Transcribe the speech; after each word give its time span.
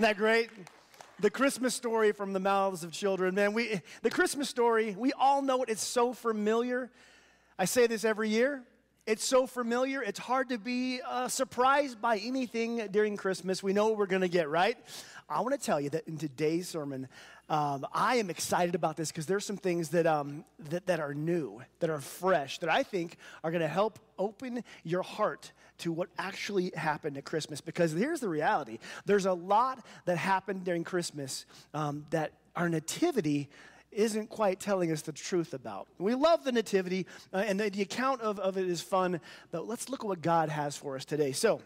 Isn't 0.00 0.08
that 0.08 0.16
great? 0.16 0.48
The 1.18 1.28
Christmas 1.28 1.74
story 1.74 2.12
from 2.12 2.32
the 2.32 2.40
mouths 2.40 2.84
of 2.84 2.90
children. 2.90 3.34
Man, 3.34 3.52
we, 3.52 3.82
the 4.00 4.08
Christmas 4.08 4.48
story, 4.48 4.96
we 4.98 5.12
all 5.12 5.42
know 5.42 5.62
it. 5.62 5.68
It's 5.68 5.84
so 5.84 6.14
familiar. 6.14 6.90
I 7.58 7.66
say 7.66 7.86
this 7.86 8.02
every 8.02 8.30
year. 8.30 8.62
It's 9.06 9.22
so 9.22 9.46
familiar, 9.46 10.02
it's 10.02 10.18
hard 10.18 10.48
to 10.48 10.58
be 10.58 11.00
uh, 11.06 11.28
surprised 11.28 12.00
by 12.00 12.16
anything 12.16 12.86
during 12.90 13.18
Christmas. 13.18 13.62
We 13.62 13.74
know 13.74 13.88
what 13.88 13.98
we're 13.98 14.06
going 14.06 14.22
to 14.22 14.28
get, 14.28 14.48
right? 14.48 14.78
I 15.28 15.42
want 15.42 15.52
to 15.52 15.60
tell 15.60 15.78
you 15.78 15.90
that 15.90 16.08
in 16.08 16.16
today's 16.16 16.66
sermon, 16.66 17.06
um, 17.50 17.84
I 17.92 18.16
am 18.16 18.30
excited 18.30 18.76
about 18.76 18.96
this 18.96 19.10
because 19.10 19.26
there's 19.26 19.44
some 19.44 19.56
things 19.56 19.88
that, 19.88 20.06
um, 20.06 20.44
that, 20.70 20.86
that 20.86 21.00
are 21.00 21.12
new, 21.12 21.60
that 21.80 21.90
are 21.90 21.98
fresh, 21.98 22.58
that 22.60 22.70
I 22.70 22.84
think 22.84 23.16
are 23.42 23.50
going 23.50 23.60
to 23.60 23.68
help 23.68 23.98
open 24.20 24.62
your 24.84 25.02
heart 25.02 25.50
to 25.78 25.90
what 25.90 26.08
actually 26.16 26.70
happened 26.76 27.18
at 27.18 27.24
Christmas. 27.24 27.60
Because 27.60 27.90
here's 27.90 28.20
the 28.20 28.28
reality 28.28 28.78
there's 29.04 29.26
a 29.26 29.32
lot 29.32 29.84
that 30.04 30.16
happened 30.16 30.62
during 30.64 30.84
Christmas 30.84 31.44
um, 31.74 32.06
that 32.10 32.32
our 32.54 32.68
nativity 32.68 33.48
isn't 33.90 34.30
quite 34.30 34.60
telling 34.60 34.92
us 34.92 35.02
the 35.02 35.10
truth 35.10 35.52
about. 35.52 35.88
We 35.98 36.14
love 36.14 36.44
the 36.44 36.52
nativity, 36.52 37.08
uh, 37.32 37.38
and 37.38 37.58
the, 37.58 37.68
the 37.68 37.82
account 37.82 38.20
of, 38.20 38.38
of 38.38 38.58
it 38.58 38.68
is 38.68 38.80
fun, 38.80 39.20
but 39.50 39.66
let's 39.66 39.88
look 39.88 40.04
at 40.04 40.06
what 40.06 40.22
God 40.22 40.50
has 40.50 40.76
for 40.76 40.94
us 40.94 41.04
today. 41.04 41.32
So, 41.32 41.60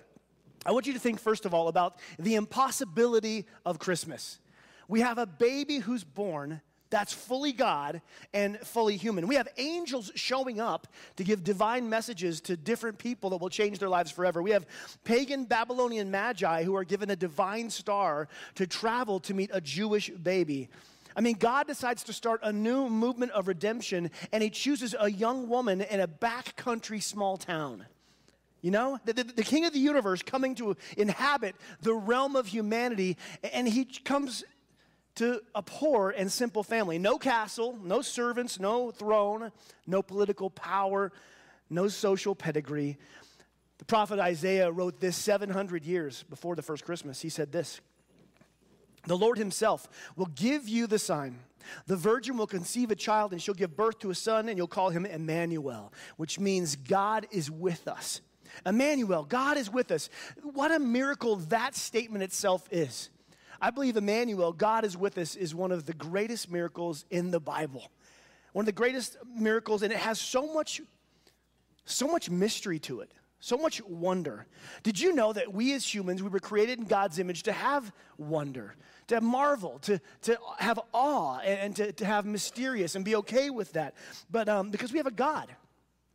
I 0.65 0.73
want 0.73 0.87
you 0.87 0.95
to 0.95 0.99
think, 0.99 1.21
first 1.21 1.45
of 1.45 1.53
all, 1.53 1.69
about 1.69 1.99
the 2.19 2.37
impossibility 2.37 3.45
of 3.67 3.79
Christmas. 3.79 4.39
We 4.89 5.01
have 5.01 5.19
a 5.19 5.27
baby 5.27 5.79
who's 5.79 6.05
born 6.05 6.61
that's 6.95 7.13
fully 7.13 7.53
God 7.53 8.03
and 8.33 8.57
fully 8.61 8.97
human. 8.97 9.27
We 9.27 9.35
have 9.35 9.49
angels 9.57 10.13
showing 10.15 10.61
up 10.61 10.87
to 11.17 11.25
give 11.25 11.43
divine 11.43 11.89
messages 11.89 12.41
to 12.43 12.57
different 12.57 12.99
people 12.99 13.31
that 13.31 13.39
will 13.39 13.49
change 13.49 13.81
their 13.81 13.89
lives 13.89 14.13
forever. 14.13 14.41
We 14.41 14.53
have 14.53 14.65
pagan 15.03 15.45
Babylonian 15.45 16.13
magi 16.13 16.63
who 16.63 16.77
are 16.77 16.85
given 16.85 17.11
a 17.11 17.17
divine 17.17 17.69
star 17.69 18.29
to 18.55 18.69
travel 18.69 19.19
to 19.21 19.35
meet 19.35 19.51
a 19.53 19.61
Jewish 19.61 20.09
baby. 20.11 20.69
I 21.17 21.21
mean, 21.21 21.35
God 21.37 21.67
decides 21.67 22.05
to 22.05 22.13
start 22.13 22.39
a 22.45 22.53
new 22.53 22.89
movement 22.89 23.33
of 23.33 23.49
redemption, 23.49 24.13
and 24.31 24.41
He 24.41 24.51
chooses 24.51 24.95
a 24.97 25.11
young 25.11 25.49
woman 25.49 25.81
in 25.81 25.99
a 25.99 26.07
backcountry 26.07 27.03
small 27.03 27.37
town. 27.37 27.87
You 28.63 28.71
know, 28.71 28.99
the, 29.05 29.13
the, 29.13 29.25
the, 29.25 29.43
king 29.43 29.67
of 29.67 29.75
the 29.75 29.79
universe 29.79 30.23
coming 30.23 30.55
to 30.55 30.75
inhabit 30.97 31.55
the 31.83 31.93
realm 31.93 32.35
of 32.35 32.47
humanity, 32.47 33.19
and 33.53 33.69
he 33.69 33.85
comes 33.85 34.43
to 35.17 35.41
a 35.55 35.63
poor 35.63 36.11
and 36.11 36.31
simple 36.31 36.63
family. 36.63 36.99
No 36.99 37.19
castle, 37.19 37.79
no 37.83 38.03
servants, 38.03 38.59
no 38.59 38.91
throne, 38.91 39.53
no 39.87 40.03
political 40.03 40.51
power, 40.51 41.13
no 41.71 41.89
social 41.89 42.35
pedigree. 42.35 42.99
The 43.79 43.85
prophet 43.85 44.19
Isaiah 44.19 44.71
wrote 44.71 45.01
this 45.01 45.17
700 45.17 45.85
years 45.85 46.25
before 46.25 46.57
the 46.57 46.63
first 46.63 46.85
Christmas. 46.85 47.21
He 47.21 47.29
said 47.29 47.53
this 47.53 47.81
The 49.07 49.17
Lord 49.17 49.39
Himself 49.39 49.89
will 50.17 50.27
give 50.27 50.69
you 50.69 50.87
the 50.87 50.99
sign. 50.99 51.39
The 51.87 51.97
virgin 51.97 52.37
will 52.37 52.47
conceive 52.47 52.91
a 52.91 52.95
child, 52.95 53.33
and 53.33 53.41
she'll 53.41 53.55
give 53.55 53.75
birth 53.75 53.99
to 54.01 54.11
a 54.11 54.15
son, 54.15 54.49
and 54.49 54.59
you'll 54.59 54.67
call 54.67 54.91
him 54.91 55.07
Emmanuel, 55.07 55.95
which 56.19 56.39
means 56.39 56.77
God 56.77 57.27
is 57.31 57.51
with 57.51 57.89
us. 57.89 58.21
Emmanuel, 58.67 59.25
God 59.25 59.57
is 59.57 59.71
with 59.71 59.91
us. 59.91 60.11
What 60.43 60.73
a 60.73 60.79
miracle 60.79 61.37
that 61.37 61.75
statement 61.75 62.23
itself 62.23 62.69
is. 62.71 63.09
I 63.61 63.71
believe 63.71 63.97
Emmanuel, 63.97 64.53
God 64.53 64.85
is 64.85 64.97
with 64.97 65.19
us, 65.19 65.37
is 65.37 65.55
one 65.55 65.73
of 65.73 65.87
the 65.87 65.95
greatest 65.95 66.51
miracles 66.51 67.05
in 67.11 67.31
the 67.31 67.41
Bible. 67.41 67.91
One 68.53 68.63
of 68.63 68.67
the 68.67 68.73
greatest 68.73 69.17
miracles, 69.37 69.83
and 69.83 69.93
it 69.93 69.99
has 69.99 70.21
so 70.21 70.53
much, 70.53 70.81
so 71.85 72.07
much 72.07 72.31
mystery 72.31 72.79
to 72.81 73.01
it, 73.01 73.13
so 73.41 73.57
much 73.57 73.83
wonder. 73.83 74.47
Did 74.83 75.01
you 75.01 75.13
know 75.13 75.33
that 75.33 75.53
we 75.53 75.75
as 75.75 75.93
humans, 75.93 76.23
we 76.23 76.29
were 76.29 76.41
created 76.41 76.79
in 76.79 76.85
God's 76.85 77.19
image 77.19 77.43
to 77.45 77.53
have 77.53 77.93
wonder, 78.17 78.77
to 79.09 79.21
marvel, 79.21 79.81
to, 79.81 80.01
to 80.23 80.39
have 80.59 80.79
awe, 80.93 81.39
and, 81.39 81.61
and 81.61 81.77
to, 81.77 81.93
to 81.93 82.05
have 82.05 82.27
mysterious 82.27 82.95
and 82.95 83.05
be 83.05 83.17
okay 83.17 83.51
with 83.51 83.73
that? 83.73 83.95
But 84.31 84.49
um, 84.49 84.71
because 84.71 84.93
we 84.93 84.99
have 84.99 85.07
a 85.07 85.11
God, 85.11 85.55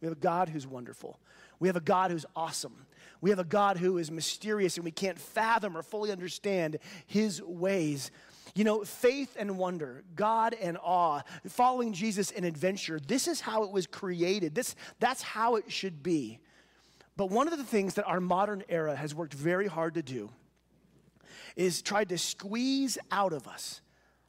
we 0.02 0.08
have 0.08 0.18
a 0.18 0.20
God 0.20 0.50
who's 0.50 0.66
wonderful. 0.66 1.20
We 1.60 1.68
have 1.68 1.76
a 1.76 1.82
God 1.82 2.12
who's 2.12 2.26
awesome. 2.36 2.86
We 3.22 3.30
have 3.32 3.40
a 3.40 3.44
God 3.44 3.78
who 3.78 3.98
is 3.98 4.12
mysterious 4.12 4.78
and 4.78 4.86
we 4.86 4.92
can't 4.92 5.20
fathom 5.20 5.78
or 5.78 5.84
fully 5.84 6.12
understand 6.12 6.80
his 7.06 7.42
ways. 7.42 8.12
You 8.56 8.64
know, 8.64 8.84
faith 8.84 9.36
and 9.38 9.58
wonder, 9.58 10.04
God 10.16 10.56
and 10.60 10.78
awe, 10.82 11.22
following 11.48 11.94
Jesus 11.94 12.32
in 12.32 12.44
adventure, 12.44 13.00
this 13.00 13.28
is 13.28 13.42
how 13.42 13.64
it 13.64 13.72
was 13.72 13.86
created. 13.88 14.56
This, 14.56 14.76
that's 15.00 15.22
how 15.22 15.56
it 15.56 15.72
should 15.72 16.02
be. 16.02 16.40
But 17.16 17.30
one 17.30 17.48
of 17.48 17.58
the 17.58 17.66
things 17.66 17.96
that 17.96 18.06
our 18.06 18.22
modern 18.22 18.64
era 18.70 18.96
has 18.96 19.14
worked 19.14 19.34
very 19.34 19.68
hard 19.68 19.96
to 19.96 20.02
do 20.02 20.30
is 21.56 21.82
tried 21.82 22.10
to 22.10 22.18
squeeze 22.18 22.98
out 23.12 23.34
of 23.34 23.48
us 23.48 23.82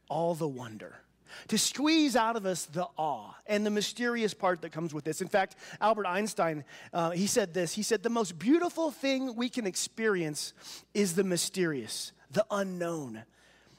all 0.09 0.35
the 0.35 0.49
wonder 0.49 1.01
to 1.49 1.59
squeeze 1.59 2.17
out 2.17 2.37
of 2.37 2.47
us 2.47 2.67
the 2.67 2.87
awe 2.97 3.35
and 3.47 3.65
the 3.65 3.71
mysterious 3.71 4.35
part 4.35 4.63
that 4.63 4.73
comes 4.73 4.95
with 4.95 5.05
this. 5.05 5.21
In 5.21 5.29
fact, 5.29 5.57
Albert 5.81 6.07
Einstein, 6.07 6.65
uh, 6.93 7.11
he 7.11 7.27
said 7.27 7.55
this 7.55 7.73
He 7.73 7.83
said, 7.83 8.03
The 8.03 8.11
most 8.11 8.39
beautiful 8.39 8.91
thing 8.91 9.35
we 9.37 9.49
can 9.49 9.67
experience 9.67 10.53
is 10.95 11.15
the 11.15 11.25
mysterious, 11.25 12.13
the 12.31 12.47
unknown. 12.51 13.23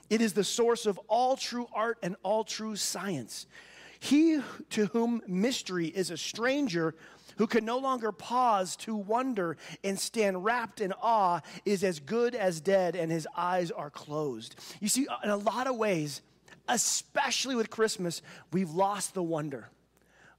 It 0.10 0.22
is 0.22 0.34
the 0.34 0.44
source 0.44 0.86
of 0.86 1.00
all 1.08 1.38
true 1.38 1.68
art 1.74 1.98
and 2.04 2.18
all 2.22 2.44
true 2.44 2.76
science. 2.76 3.48
He 4.02 4.42
to 4.72 4.88
whom 4.88 5.22
mystery 5.28 5.88
is 5.88 6.10
a 6.10 6.18
stranger, 6.18 6.96
who 7.38 7.48
can 7.48 7.64
no 7.64 7.78
longer 7.78 8.12
pause 8.12 8.76
to 8.78 8.96
wonder 8.96 9.58
and 9.84 9.98
stand 9.98 10.44
wrapped 10.44 10.82
in 10.82 10.92
awe, 11.02 11.40
is 11.66 11.84
as 11.84 12.00
good 12.00 12.36
as 12.36 12.60
dead, 12.60 12.96
and 12.96 13.12
his 13.12 13.28
eyes 13.38 13.72
are 13.72 13.90
closed. 13.90 14.56
You 14.80 14.90
see, 14.90 15.08
in 15.24 15.30
a 15.30 15.38
lot 15.38 15.68
of 15.68 15.78
ways, 15.78 16.22
especially 16.72 17.56
with 17.56 17.70
Christmas, 17.70 18.22
we've 18.52 18.72
lost 18.72 19.14
the 19.14 19.22
wonder. 19.22 19.70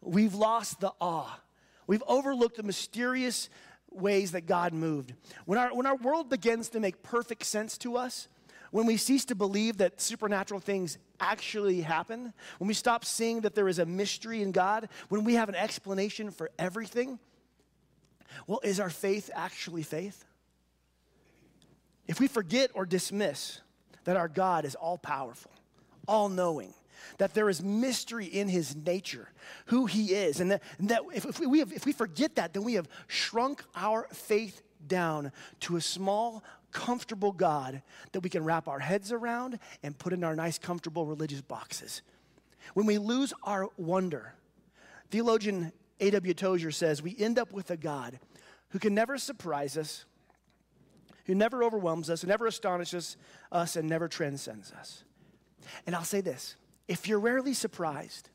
We've 0.00 0.34
lost 0.34 0.80
the 0.80 0.92
awe. 1.00 1.38
We've 1.86 2.02
overlooked 2.08 2.56
the 2.56 2.62
mysterious 2.62 3.48
ways 3.90 4.32
that 4.32 4.46
God 4.46 4.72
moved. 4.72 5.12
When 5.44 5.58
our, 5.58 5.74
when 5.74 5.86
our 5.86 5.96
world 5.96 6.30
begins 6.30 6.70
to 6.70 6.80
make 6.80 7.02
perfect 7.02 7.44
sense 7.44 7.76
to 7.78 7.96
us, 7.96 8.28
when 8.70 8.86
we 8.86 8.96
cease 8.96 9.26
to 9.26 9.34
believe 9.34 9.76
that 9.78 10.00
supernatural 10.00 10.58
things 10.58 10.96
actually 11.20 11.82
happen, 11.82 12.32
when 12.58 12.68
we 12.68 12.74
stop 12.74 13.04
seeing 13.04 13.42
that 13.42 13.54
there 13.54 13.68
is 13.68 13.78
a 13.78 13.84
mystery 13.84 14.42
in 14.42 14.50
God, 14.50 14.88
when 15.10 15.24
we 15.24 15.34
have 15.34 15.50
an 15.50 15.54
explanation 15.54 16.30
for 16.30 16.50
everything, 16.58 17.18
well, 18.46 18.60
is 18.64 18.80
our 18.80 18.88
faith 18.88 19.30
actually 19.34 19.82
faith? 19.82 20.24
If 22.08 22.18
we 22.18 22.28
forget 22.28 22.70
or 22.72 22.86
dismiss 22.86 23.60
that 24.04 24.16
our 24.16 24.28
God 24.28 24.64
is 24.64 24.74
all 24.74 24.96
powerful, 24.96 25.50
all 26.06 26.28
knowing, 26.28 26.74
that 27.18 27.34
there 27.34 27.48
is 27.48 27.62
mystery 27.62 28.26
in 28.26 28.48
his 28.48 28.74
nature, 28.74 29.28
who 29.66 29.86
he 29.86 30.12
is. 30.12 30.40
And 30.40 30.52
that, 30.52 30.62
and 30.78 30.88
that 30.88 31.02
if, 31.14 31.24
if, 31.24 31.40
we 31.40 31.58
have, 31.58 31.72
if 31.72 31.86
we 31.86 31.92
forget 31.92 32.36
that, 32.36 32.52
then 32.54 32.64
we 32.64 32.74
have 32.74 32.88
shrunk 33.06 33.62
our 33.74 34.06
faith 34.12 34.62
down 34.86 35.32
to 35.60 35.76
a 35.76 35.80
small, 35.80 36.42
comfortable 36.72 37.32
God 37.32 37.82
that 38.12 38.20
we 38.20 38.30
can 38.30 38.44
wrap 38.44 38.66
our 38.68 38.78
heads 38.78 39.12
around 39.12 39.58
and 39.82 39.98
put 39.98 40.12
in 40.12 40.24
our 40.24 40.34
nice, 40.34 40.58
comfortable 40.58 41.06
religious 41.06 41.40
boxes. 41.40 42.02
When 42.74 42.86
we 42.86 42.98
lose 42.98 43.32
our 43.42 43.68
wonder, 43.76 44.34
theologian 45.10 45.72
A.W. 46.00 46.34
Tozer 46.34 46.70
says 46.70 47.02
we 47.02 47.14
end 47.18 47.38
up 47.38 47.52
with 47.52 47.70
a 47.70 47.76
God 47.76 48.18
who 48.70 48.78
can 48.78 48.94
never 48.94 49.18
surprise 49.18 49.76
us, 49.76 50.04
who 51.26 51.34
never 51.34 51.62
overwhelms 51.62 52.08
us, 52.08 52.22
who 52.22 52.28
never 52.28 52.46
astonishes 52.46 53.16
us, 53.50 53.76
and 53.76 53.88
never 53.88 54.08
transcends 54.08 54.72
us. 54.72 55.04
And 55.86 55.94
I'll 55.94 56.04
say 56.04 56.20
this 56.20 56.56
if 56.88 57.08
you're 57.08 57.20
rarely 57.20 57.54
surprised, 57.54 58.28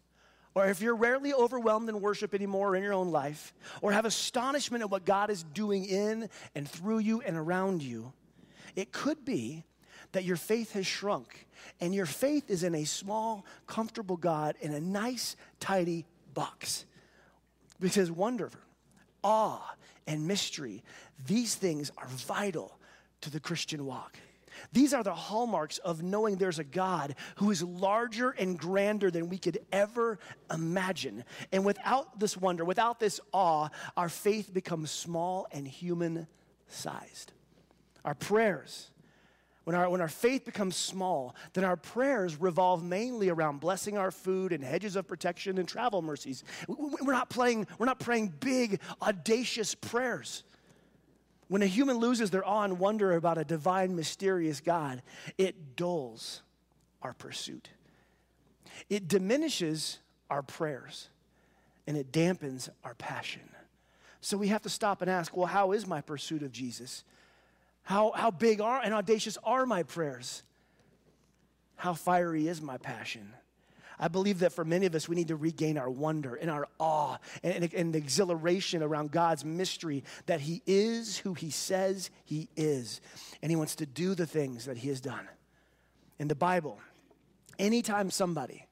or 0.55 0.67
if 0.67 0.81
you're 0.81 0.95
rarely 0.95 1.33
overwhelmed 1.33 1.87
in 1.89 2.01
worship 2.01 2.33
anymore 2.33 2.75
in 2.75 2.83
your 2.83 2.93
own 2.93 3.11
life, 3.11 3.53
or 3.81 3.91
have 3.91 4.05
astonishment 4.05 4.81
at 4.81 4.89
what 4.89 5.05
God 5.05 5.29
is 5.29 5.43
doing 5.43 5.85
in 5.85 6.29
and 6.55 6.67
through 6.67 6.99
you 6.99 7.21
and 7.21 7.37
around 7.37 7.83
you, 7.83 8.13
it 8.75 8.91
could 8.91 9.23
be 9.23 9.63
that 10.13 10.23
your 10.23 10.37
faith 10.37 10.73
has 10.73 10.87
shrunk 10.87 11.47
and 11.79 11.93
your 11.93 12.05
faith 12.05 12.49
is 12.49 12.63
in 12.63 12.73
a 12.75 12.85
small, 12.85 13.45
comfortable 13.65 14.17
God 14.17 14.55
in 14.61 14.73
a 14.73 14.79
nice, 14.79 15.35
tidy 15.59 16.05
box. 16.33 16.85
Because 17.79 18.09
wonder, 18.09 18.49
awe, 19.23 19.75
and 20.07 20.27
mystery, 20.27 20.83
these 21.27 21.55
things 21.55 21.91
are 21.97 22.07
vital 22.07 22.79
to 23.21 23.29
the 23.29 23.39
Christian 23.39 23.85
walk. 23.85 24.17
These 24.71 24.93
are 24.93 25.03
the 25.03 25.13
hallmarks 25.13 25.77
of 25.79 26.03
knowing 26.03 26.37
there's 26.37 26.59
a 26.59 26.63
God 26.63 27.15
who 27.35 27.51
is 27.51 27.63
larger 27.63 28.31
and 28.31 28.57
grander 28.57 29.11
than 29.11 29.29
we 29.29 29.37
could 29.37 29.59
ever 29.71 30.19
imagine. 30.51 31.23
And 31.51 31.65
without 31.65 32.19
this 32.19 32.37
wonder, 32.37 32.65
without 32.65 32.99
this 32.99 33.19
awe, 33.31 33.69
our 33.95 34.09
faith 34.09 34.53
becomes 34.53 34.91
small 34.91 35.47
and 35.51 35.67
human 35.67 36.27
sized. 36.67 37.33
Our 38.05 38.15
prayers, 38.15 38.89
when 39.63 39.75
our, 39.75 39.89
when 39.89 39.99
our 39.99 40.07
faith 40.07 40.45
becomes 40.45 40.77
small, 40.77 41.35
then 41.53 41.65
our 41.65 41.75
prayers 41.75 42.39
revolve 42.39 42.83
mainly 42.83 43.29
around 43.29 43.59
blessing 43.59 43.97
our 43.97 44.11
food 44.11 44.53
and 44.53 44.63
hedges 44.63 44.95
of 44.95 45.07
protection 45.07 45.57
and 45.57 45.67
travel 45.67 46.01
mercies. 46.01 46.45
We're 46.67 47.11
not, 47.11 47.29
playing, 47.29 47.67
we're 47.77 47.85
not 47.85 47.99
praying 47.99 48.33
big, 48.39 48.79
audacious 49.01 49.75
prayers. 49.75 50.43
When 51.47 51.61
a 51.61 51.67
human 51.67 51.97
loses 51.97 52.29
their 52.29 52.45
awe 52.45 52.63
and 52.63 52.79
wonder 52.79 53.13
about 53.15 53.37
a 53.37 53.45
divine, 53.45 53.95
mysterious 53.95 54.59
God, 54.59 55.01
it 55.37 55.75
dulls 55.75 56.41
our 57.01 57.13
pursuit. 57.13 57.69
It 58.89 59.07
diminishes 59.07 59.99
our 60.29 60.41
prayers 60.41 61.09
and 61.87 61.95
it 61.95 62.11
dampens 62.11 62.69
our 62.83 62.95
passion. 62.95 63.49
So 64.19 64.37
we 64.37 64.49
have 64.49 64.63
to 64.63 64.69
stop 64.69 65.01
and 65.01 65.09
ask 65.09 65.35
well, 65.37 65.47
how 65.47 65.71
is 65.71 65.87
my 65.87 66.01
pursuit 66.01 66.43
of 66.43 66.51
Jesus? 66.51 67.03
How, 67.83 68.11
how 68.11 68.31
big 68.31 68.59
are 68.59 68.81
and 68.83 68.93
audacious 68.93 69.37
are 69.43 69.65
my 69.65 69.83
prayers? 69.83 70.43
How 71.77 71.93
fiery 71.93 72.47
is 72.47 72.61
my 72.61 72.77
passion? 72.77 73.33
I 73.99 74.07
believe 74.07 74.39
that 74.39 74.53
for 74.53 74.63
many 74.63 74.85
of 74.85 74.93
us, 74.93 75.09
we 75.09 75.15
need 75.15 75.29
to 75.29 75.35
regain 75.35 75.77
our 75.77 75.89
wonder 75.89 76.35
and 76.35 76.51
our 76.51 76.67
awe 76.79 77.17
and, 77.43 77.63
and, 77.63 77.73
and, 77.73 77.93
the 77.93 77.97
exhilaration 77.97 78.83
around 78.83 79.11
God's 79.11 79.43
mystery 79.43 80.03
that 80.27 80.41
He 80.41 80.61
is 80.67 81.17
who 81.17 81.33
He 81.33 81.49
says 81.49 82.11
He 82.23 82.49
is. 82.55 83.01
And 83.41 83.51
He 83.51 83.55
wants 83.55 83.75
to 83.77 83.85
do 83.85 84.13
the 84.13 84.27
things 84.27 84.65
that 84.65 84.77
He 84.77 84.89
has 84.89 85.01
done. 85.01 85.27
In 86.19 86.27
the 86.27 86.35
Bible, 86.35 86.79
anytime 87.57 88.11
somebody 88.11 88.67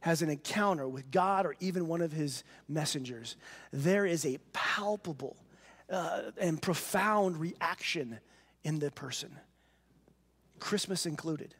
has 0.00 0.22
an 0.22 0.30
encounter 0.30 0.86
with 0.88 1.10
God 1.10 1.44
or 1.44 1.56
even 1.58 1.88
one 1.88 2.00
of 2.00 2.12
His 2.12 2.44
messengers, 2.68 3.36
there 3.72 4.06
is 4.06 4.24
a 4.24 4.38
palpable 4.52 5.36
uh, 5.90 6.30
and 6.40 6.60
profound 6.60 7.36
reaction 7.38 8.20
in 8.62 8.78
the 8.78 8.90
person, 8.90 9.36
Christmas 10.60 11.06
included. 11.06 11.54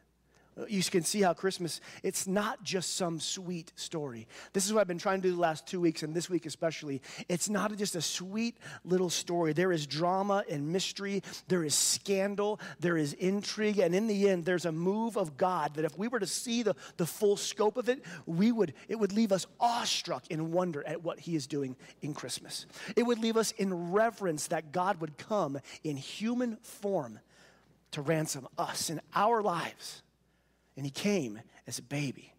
You 0.67 0.83
can 0.83 1.03
see 1.03 1.21
how 1.21 1.33
Christmas, 1.33 1.79
it's 2.03 2.27
not 2.27 2.63
just 2.63 2.95
some 2.95 3.19
sweet 3.19 3.71
story. 3.75 4.27
This 4.53 4.65
is 4.65 4.73
what 4.73 4.81
I've 4.81 4.87
been 4.87 4.97
trying 4.97 5.21
to 5.21 5.27
do 5.27 5.33
the 5.33 5.39
last 5.39 5.67
two 5.67 5.79
weeks, 5.79 6.03
and 6.03 6.13
this 6.13 6.29
week 6.29 6.45
especially. 6.45 7.01
It's 7.27 7.49
not 7.49 7.75
just 7.77 7.95
a 7.95 8.01
sweet 8.01 8.57
little 8.83 9.09
story. 9.09 9.53
There 9.53 9.71
is 9.71 9.85
drama 9.85 10.43
and 10.49 10.71
mystery, 10.71 11.23
there 11.47 11.63
is 11.63 11.75
scandal, 11.75 12.59
there 12.79 12.97
is 12.97 13.13
intrigue, 13.13 13.79
and 13.79 13.95
in 13.95 14.07
the 14.07 14.29
end, 14.29 14.45
there's 14.45 14.65
a 14.65 14.71
move 14.71 15.17
of 15.17 15.37
God 15.37 15.75
that 15.75 15.85
if 15.85 15.97
we 15.97 16.07
were 16.07 16.19
to 16.19 16.27
see 16.27 16.63
the, 16.63 16.75
the 16.97 17.05
full 17.05 17.37
scope 17.37 17.77
of 17.77 17.87
it, 17.87 18.03
we 18.25 18.51
would, 18.51 18.73
it 18.87 18.95
would 18.95 19.13
leave 19.13 19.31
us 19.31 19.45
awestruck 19.59 20.25
in 20.29 20.51
wonder 20.51 20.85
at 20.85 21.03
what 21.03 21.19
He 21.19 21.35
is 21.35 21.47
doing 21.47 21.75
in 22.01 22.13
Christmas. 22.13 22.65
It 22.95 23.03
would 23.03 23.19
leave 23.19 23.37
us 23.37 23.51
in 23.51 23.91
reverence 23.91 24.47
that 24.47 24.71
God 24.71 24.99
would 25.01 25.17
come 25.17 25.59
in 25.83 25.97
human 25.97 26.57
form 26.57 27.19
to 27.91 28.01
ransom 28.01 28.47
us 28.57 28.89
in 28.89 29.01
our 29.15 29.41
lives 29.41 30.03
and 30.79 30.85
he 30.85 30.91
came 30.91 31.41
as 31.67 31.77
a 31.77 31.81
baby 31.81 32.31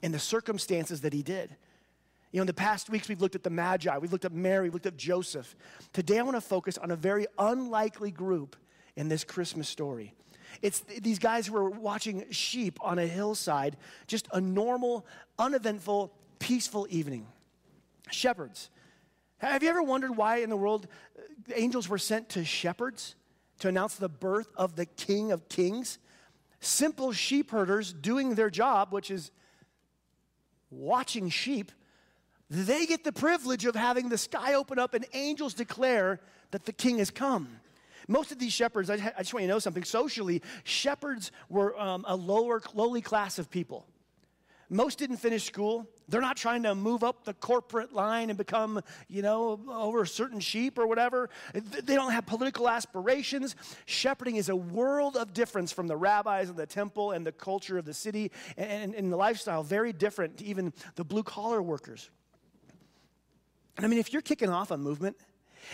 in 0.00 0.12
the 0.12 0.18
circumstances 0.20 1.00
that 1.00 1.12
he 1.12 1.24
did. 1.24 1.56
You 2.30 2.38
know, 2.38 2.42
in 2.42 2.46
the 2.46 2.54
past 2.54 2.88
weeks, 2.88 3.08
we've 3.08 3.20
looked 3.20 3.34
at 3.34 3.42
the 3.42 3.50
Magi, 3.50 3.98
we've 3.98 4.12
looked 4.12 4.24
at 4.24 4.30
Mary, 4.30 4.66
we've 4.66 4.74
looked 4.74 4.86
at 4.86 4.96
Joseph. 4.96 5.56
Today, 5.92 6.20
I 6.20 6.22
want 6.22 6.36
to 6.36 6.40
focus 6.40 6.78
on 6.78 6.92
a 6.92 6.96
very 6.96 7.26
unlikely 7.36 8.12
group 8.12 8.54
in 8.94 9.08
this 9.08 9.24
Christmas 9.24 9.68
story. 9.68 10.14
It's 10.62 10.82
these 11.00 11.18
guys 11.18 11.48
who 11.48 11.56
are 11.56 11.68
watching 11.68 12.30
sheep 12.30 12.78
on 12.80 13.00
a 13.00 13.06
hillside, 13.08 13.76
just 14.06 14.28
a 14.32 14.40
normal, 14.40 15.04
uneventful, 15.36 16.12
peaceful 16.38 16.86
evening. 16.90 17.26
Shepherds. 18.12 18.70
Have 19.38 19.64
you 19.64 19.68
ever 19.68 19.82
wondered 19.82 20.16
why 20.16 20.36
in 20.36 20.50
the 20.50 20.56
world 20.56 20.86
uh, 21.18 21.22
angels 21.56 21.88
were 21.88 21.98
sent 21.98 22.28
to 22.28 22.44
shepherds 22.44 23.16
to 23.58 23.66
announce 23.66 23.96
the 23.96 24.08
birth 24.08 24.52
of 24.56 24.76
the 24.76 24.86
King 24.86 25.32
of 25.32 25.48
Kings? 25.48 25.98
Simple 26.60 27.12
sheep 27.12 27.50
herders 27.50 27.92
doing 27.92 28.34
their 28.34 28.50
job, 28.50 28.92
which 28.92 29.10
is 29.10 29.30
watching 30.70 31.28
sheep, 31.28 31.72
they 32.48 32.86
get 32.86 33.04
the 33.04 33.12
privilege 33.12 33.64
of 33.64 33.74
having 33.74 34.08
the 34.08 34.18
sky 34.18 34.54
open 34.54 34.78
up 34.78 34.94
and 34.94 35.06
angels 35.12 35.54
declare 35.54 36.20
that 36.50 36.64
the 36.64 36.72
king 36.72 36.98
has 36.98 37.10
come. 37.10 37.48
Most 38.08 38.32
of 38.32 38.38
these 38.38 38.52
shepherds, 38.52 38.90
I, 38.90 38.96
just 38.96 39.32
want 39.32 39.42
you 39.42 39.48
to 39.48 39.54
know 39.54 39.58
something. 39.60 39.84
Socially, 39.84 40.42
shepherds 40.64 41.30
were 41.48 41.78
um, 41.78 42.04
a 42.08 42.16
lower, 42.16 42.60
lowly 42.74 43.02
class 43.02 43.38
of 43.38 43.50
people. 43.50 43.86
Most 44.68 44.98
didn't 44.98 45.18
finish 45.18 45.44
school. 45.44 45.88
They're 46.10 46.20
not 46.20 46.36
trying 46.36 46.64
to 46.64 46.74
move 46.74 47.04
up 47.04 47.24
the 47.24 47.34
corporate 47.34 47.92
line 47.92 48.30
and 48.30 48.36
become, 48.36 48.82
you 49.08 49.22
know, 49.22 49.60
over 49.68 50.02
a 50.02 50.06
certain 50.06 50.40
sheep 50.40 50.78
or 50.78 50.86
whatever. 50.86 51.30
They 51.54 51.94
don't 51.94 52.12
have 52.12 52.26
political 52.26 52.68
aspirations. 52.68 53.56
Shepherding 53.86 54.36
is 54.36 54.48
a 54.48 54.56
world 54.56 55.16
of 55.16 55.32
difference 55.32 55.72
from 55.72 55.86
the 55.86 55.96
rabbis 55.96 56.48
and 56.48 56.58
the 56.58 56.66
temple 56.66 57.12
and 57.12 57.26
the 57.26 57.32
culture 57.32 57.78
of 57.78 57.84
the 57.84 57.94
city 57.94 58.32
and, 58.56 58.94
and 58.94 59.12
the 59.12 59.16
lifestyle, 59.16 59.62
very 59.62 59.92
different 59.92 60.38
to 60.38 60.44
even 60.44 60.72
the 60.96 61.04
blue 61.04 61.22
collar 61.22 61.62
workers. 61.62 62.10
And 63.76 63.86
I 63.86 63.88
mean, 63.88 63.98
if 63.98 64.12
you're 64.12 64.22
kicking 64.22 64.50
off 64.50 64.70
a 64.70 64.76
movement, 64.76 65.16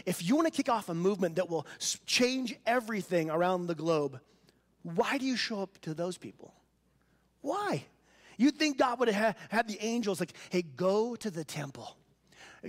if 0.04 0.22
you 0.22 0.36
want 0.36 0.46
to 0.46 0.52
kick 0.52 0.68
off 0.68 0.88
a 0.88 0.94
movement 0.94 1.36
that 1.36 1.48
will 1.48 1.66
change 2.04 2.54
everything 2.66 3.30
around 3.30 3.66
the 3.66 3.74
globe, 3.74 4.20
why 4.82 5.18
do 5.18 5.24
you 5.24 5.36
show 5.36 5.62
up 5.62 5.78
to 5.80 5.94
those 5.94 6.18
people? 6.18 6.54
Why? 7.40 7.84
You'd 8.36 8.56
think 8.56 8.78
God 8.78 8.98
would 9.00 9.08
have 9.08 9.36
had 9.48 9.68
the 9.68 9.78
angels 9.80 10.20
like, 10.20 10.32
hey, 10.50 10.62
go 10.62 11.16
to 11.16 11.30
the 11.30 11.44
temple. 11.44 11.96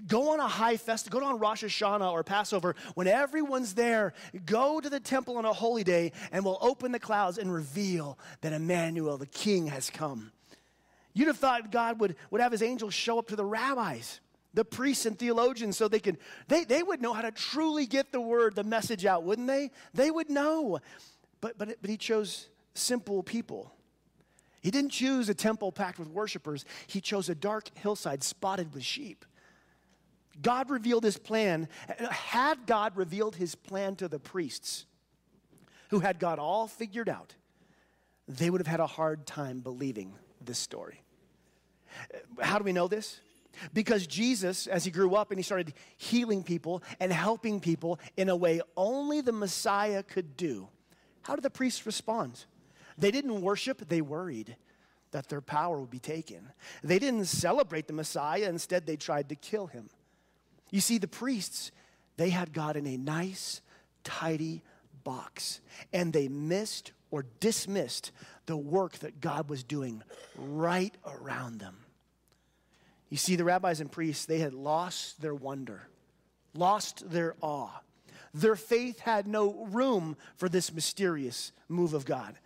Go 0.06 0.31
on 0.34 0.40
a 0.40 0.48
high 0.48 0.78
festival, 0.78 1.19
go 1.19 1.25
on 1.25 1.40
Rosh 1.40 1.64
Hashanah 1.64 2.12
or 2.12 2.24
Passover. 2.24 2.75
When 2.94 3.08
everyone's 3.08 3.74
there, 3.74 4.14
go 4.46 4.80
to 4.80 4.90
the 4.90 5.00
temple 5.00 5.38
on 5.38 5.46
a 5.46 5.54
holy 5.54 5.84
day 5.84 6.12
and 6.31 6.46
we'll 6.46 6.60
open 6.62 6.92
the 6.92 7.00
clouds 7.00 7.38
and 7.38 7.52
reveal 7.52 8.19
that 8.42 8.54
Emmanuel, 8.54 9.18
the 9.18 9.25
king, 9.25 9.68
has 9.68 9.90
come. 9.90 10.31
You'd 11.14 11.30
have 11.30 11.38
thought 11.38 11.72
God 11.72 12.00
would, 12.00 12.16
would 12.30 12.42
have 12.42 12.52
his 12.52 12.62
angels 12.62 12.94
show 12.94 13.18
up 13.18 13.28
to 13.30 13.36
the 13.36 13.46
rabbis, 13.46 14.20
the 14.54 14.63
priests 14.63 15.08
and 15.08 15.18
theologians, 15.18 15.78
so 15.78 15.88
they 15.88 16.00
could 16.00 16.18
they, 16.48 16.63
they 16.63 16.84
would 16.84 17.02
know 17.02 17.13
how 17.13 17.22
to 17.22 17.31
truly 17.31 17.88
get 17.88 18.12
the 18.12 18.22
word, 18.22 18.56
the 18.56 18.63
message 18.63 19.06
out, 19.06 19.24
wouldn't 19.24 19.48
they? 19.48 19.72
They 19.94 20.12
would 20.12 20.30
know. 20.30 20.80
But 21.42 21.58
but 21.58 21.78
but 21.81 21.90
he 21.90 21.98
chose 21.98 22.50
simple 22.75 23.24
people 23.24 23.74
he 24.62 24.71
didn't 24.71 24.92
choose 24.92 25.30
a 25.30 25.33
temple 25.33 25.71
packed 25.71 26.00
with 26.00 26.07
worshipers, 26.09 26.65
he 26.88 27.01
chose 27.01 27.30
a 27.30 27.36
dark 27.36 27.69
hillside 27.75 28.24
spotted 28.24 28.74
with 28.74 28.83
sheep. 28.83 29.25
God 30.42 30.69
revealed 30.69 31.04
his 31.04 31.18
plan. 31.18 31.68
Had 32.12 32.65
God 32.65 32.95
revealed 32.95 33.36
his 33.36 33.56
plan 33.56 33.95
to 33.98 34.07
the 34.07 34.19
priests, 34.19 34.86
who 35.89 36.00
had 36.00 36.19
God 36.19 36.38
all 36.39 36.68
figured 36.68 37.09
out, 37.09 37.36
they 38.27 38.50
would 38.50 38.59
have 38.59 38.68
had 38.68 38.80
a 38.80 38.88
hard 38.88 39.25
time 39.25 39.59
believing 39.62 40.13
this 40.44 40.60
story. 40.60 41.01
How 42.39 42.57
do 42.57 42.65
we 42.65 42.74
know 42.74 42.88
this? 42.88 43.19
Because 43.74 44.06
Jesus, 44.06 44.68
as 44.68 44.86
he 44.86 44.92
grew 44.92 45.15
up 45.15 45.31
and 45.31 45.39
he 45.39 45.44
started 45.44 45.74
healing 45.98 46.44
people 46.44 46.83
and 47.00 47.12
helping 47.12 47.60
people 47.60 48.00
in 48.15 48.30
a 48.30 48.36
way 48.36 48.62
only 48.75 49.21
the 49.21 49.31
Messiah 49.31 50.03
could 50.03 50.38
do, 50.38 50.68
how 51.21 51.36
did 51.36 51.44
the 51.44 51.50
priests 51.50 51.86
respond? 51.86 52.45
They 52.98 53.12
didn't 53.12 53.42
worship, 53.42 53.88
they 53.88 54.02
worried 54.02 54.56
that 55.12 55.30
their 55.30 55.42
power 55.42 55.80
would 55.80 55.89
be 55.89 56.00
taken. 56.00 56.50
They 56.84 57.00
didn't 57.00 57.25
celebrate 57.25 57.88
the 57.88 57.94
Messiah, 57.94 58.50
instead, 58.50 58.86
they 58.86 58.98
tried 58.98 59.30
to 59.30 59.36
kill 59.36 59.68
him. 59.68 59.89
You 60.70 60.82
see, 60.82 60.98
the 60.98 61.08
priests, 61.08 61.72
they 62.18 62.30
had 62.30 62.54
God 62.54 62.75
in 62.75 62.86
a 62.86 62.98
nice, 62.98 63.62
tidy 64.04 64.63
box, 65.04 65.62
and 65.94 66.12
they 66.12 66.27
missed 66.27 66.92
or 67.10 67.25
dismissed 67.39 68.12
the 68.48 68.58
work 68.58 68.98
that 69.00 69.22
God 69.22 69.50
was 69.50 69.63
doing 69.63 70.04
right 70.36 70.96
around 71.06 71.60
them. 71.60 71.77
You 73.10 73.18
see, 73.18 73.38
the 73.38 73.46
rabbis 73.46 73.80
and 73.80 73.92
priests, 73.92 74.25
they 74.25 74.39
had 74.39 74.54
lost 74.54 75.22
their 75.22 75.36
wonder, 75.36 75.88
lost 76.54 77.10
their 77.10 77.36
awe. 77.42 77.82
Their 78.34 78.58
faith 78.58 79.00
had 79.00 79.27
no 79.27 79.66
room 79.72 80.18
for 80.36 80.50
this 80.50 80.74
mysterious 80.74 81.54
move 81.70 81.94
of 81.94 82.06
God. 82.06 82.38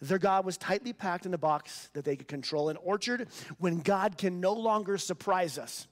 Their 0.00 0.18
God 0.18 0.44
was 0.44 0.56
tightly 0.56 0.92
packed 0.92 1.26
in 1.26 1.34
a 1.34 1.38
box 1.38 1.88
that 1.92 2.04
they 2.04 2.16
could 2.16 2.28
control. 2.28 2.68
An 2.68 2.76
orchard, 2.78 3.28
when 3.58 3.80
God 3.80 4.18
can 4.18 4.40
no 4.40 4.52
longer 4.52 4.98
surprise 4.98 5.58
us, 5.58 5.86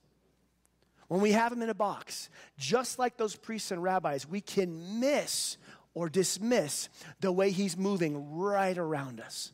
when 1.08 1.20
we 1.20 1.32
have 1.32 1.52
him 1.52 1.62
in 1.62 1.68
a 1.68 1.74
box, 1.74 2.30
just 2.56 2.98
like 2.98 3.16
those 3.16 3.36
priests 3.36 3.70
and 3.70 3.82
rabbis, 3.82 4.26
we 4.26 4.40
can 4.40 4.98
miss 4.98 5.58
or 5.94 6.08
dismiss 6.08 6.88
the 7.20 7.30
way 7.30 7.50
he's 7.50 7.76
moving 7.76 8.34
right 8.34 8.78
around 8.78 9.20
us. 9.20 9.52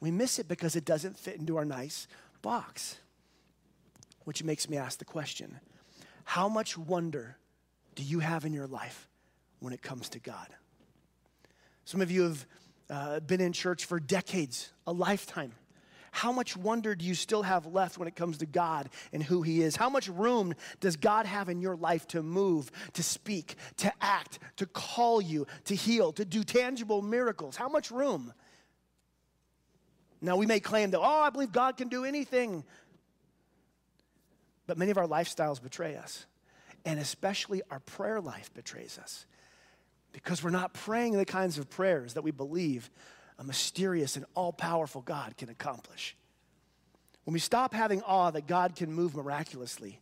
We 0.00 0.10
miss 0.10 0.38
it 0.38 0.48
because 0.48 0.76
it 0.76 0.84
doesn't 0.84 1.16
fit 1.16 1.36
into 1.36 1.56
our 1.56 1.64
nice 1.64 2.08
box. 2.42 2.98
Which 4.24 4.42
makes 4.42 4.68
me 4.68 4.76
ask 4.76 4.98
the 4.98 5.04
question 5.04 5.60
how 6.24 6.48
much 6.48 6.76
wonder 6.76 7.36
do 7.94 8.02
you 8.02 8.20
have 8.20 8.44
in 8.44 8.52
your 8.52 8.66
life 8.66 9.08
when 9.60 9.72
it 9.72 9.82
comes 9.82 10.08
to 10.10 10.18
God? 10.18 10.48
Some 11.84 12.00
of 12.00 12.10
you 12.10 12.22
have 12.22 12.46
uh, 12.90 13.20
been 13.20 13.40
in 13.40 13.52
church 13.52 13.84
for 13.84 14.00
decades, 14.00 14.72
a 14.86 14.92
lifetime. 14.92 15.52
How 16.12 16.32
much 16.32 16.56
wonder 16.56 16.94
do 16.94 17.04
you 17.04 17.14
still 17.14 17.42
have 17.42 17.66
left 17.66 17.96
when 17.96 18.08
it 18.08 18.16
comes 18.16 18.38
to 18.38 18.46
God 18.46 18.90
and 19.12 19.22
who 19.22 19.42
He 19.42 19.62
is? 19.62 19.76
How 19.76 19.88
much 19.88 20.08
room 20.08 20.54
does 20.80 20.96
God 20.96 21.24
have 21.24 21.48
in 21.48 21.60
your 21.60 21.76
life 21.76 22.06
to 22.08 22.22
move, 22.22 22.70
to 22.94 23.02
speak, 23.02 23.54
to 23.76 23.92
act, 24.00 24.40
to 24.56 24.66
call 24.66 25.20
you, 25.20 25.46
to 25.66 25.74
heal, 25.74 26.12
to 26.14 26.24
do 26.24 26.42
tangible 26.42 27.00
miracles? 27.00 27.56
How 27.56 27.68
much 27.68 27.90
room? 27.92 28.32
Now, 30.20 30.36
we 30.36 30.46
may 30.46 30.60
claim 30.60 30.90
that, 30.90 31.00
oh, 31.00 31.04
I 31.04 31.30
believe 31.30 31.52
God 31.52 31.76
can 31.76 31.88
do 31.88 32.04
anything. 32.04 32.64
But 34.66 34.76
many 34.76 34.90
of 34.90 34.98
our 34.98 35.06
lifestyles 35.06 35.62
betray 35.62 35.96
us, 35.96 36.26
and 36.84 36.98
especially 36.98 37.62
our 37.70 37.80
prayer 37.80 38.20
life 38.20 38.52
betrays 38.52 38.98
us. 38.98 39.26
Because 40.12 40.42
we're 40.42 40.50
not 40.50 40.74
praying 40.74 41.12
the 41.12 41.24
kinds 41.24 41.58
of 41.58 41.70
prayers 41.70 42.14
that 42.14 42.22
we 42.22 42.30
believe 42.30 42.90
a 43.38 43.44
mysterious 43.44 44.16
and 44.16 44.26
all 44.34 44.52
powerful 44.52 45.00
God 45.00 45.36
can 45.36 45.48
accomplish. 45.48 46.16
When 47.24 47.32
we 47.32 47.38
stop 47.38 47.72
having 47.72 48.02
awe 48.02 48.30
that 48.30 48.46
God 48.46 48.76
can 48.76 48.92
move 48.92 49.14
miraculously, 49.14 50.00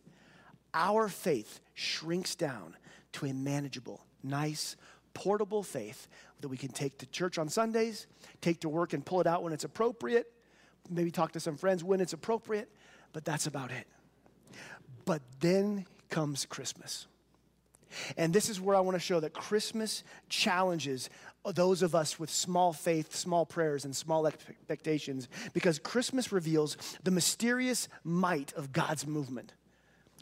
our 0.73 1.07
faith 1.07 1.61
shrinks 1.73 2.35
down 2.35 2.75
to 3.13 3.25
a 3.25 3.33
manageable, 3.33 4.05
nice, 4.23 4.75
portable 5.13 5.63
faith 5.63 6.07
that 6.41 6.47
we 6.47 6.57
can 6.57 6.69
take 6.69 6.97
to 6.99 7.05
church 7.07 7.37
on 7.37 7.49
Sundays, 7.49 8.07
take 8.41 8.61
to 8.61 8.69
work 8.69 8.93
and 8.93 9.05
pull 9.05 9.21
it 9.21 9.27
out 9.27 9.43
when 9.43 9.53
it's 9.53 9.63
appropriate, 9.63 10.31
maybe 10.89 11.11
talk 11.11 11.31
to 11.33 11.39
some 11.39 11.57
friends 11.57 11.83
when 11.83 11.99
it's 11.99 12.13
appropriate, 12.13 12.69
but 13.13 13.25
that's 13.25 13.47
about 13.47 13.71
it. 13.71 13.87
But 15.05 15.21
then 15.39 15.85
comes 16.09 16.45
Christmas. 16.45 17.07
And 18.17 18.33
this 18.33 18.49
is 18.49 18.59
where 18.61 18.75
I 18.75 18.79
want 18.79 18.95
to 18.95 18.99
show 18.99 19.19
that 19.19 19.33
Christmas 19.33 20.03
challenges 20.27 21.09
those 21.45 21.81
of 21.81 21.95
us 21.95 22.19
with 22.19 22.29
small 22.29 22.73
faith, 22.73 23.15
small 23.15 23.45
prayers, 23.45 23.85
and 23.85 23.95
small 23.95 24.27
expectations 24.27 25.27
because 25.53 25.79
Christmas 25.79 26.31
reveals 26.31 26.77
the 27.03 27.11
mysterious 27.11 27.87
might 28.03 28.53
of 28.53 28.71
God's 28.71 29.07
movement. 29.07 29.53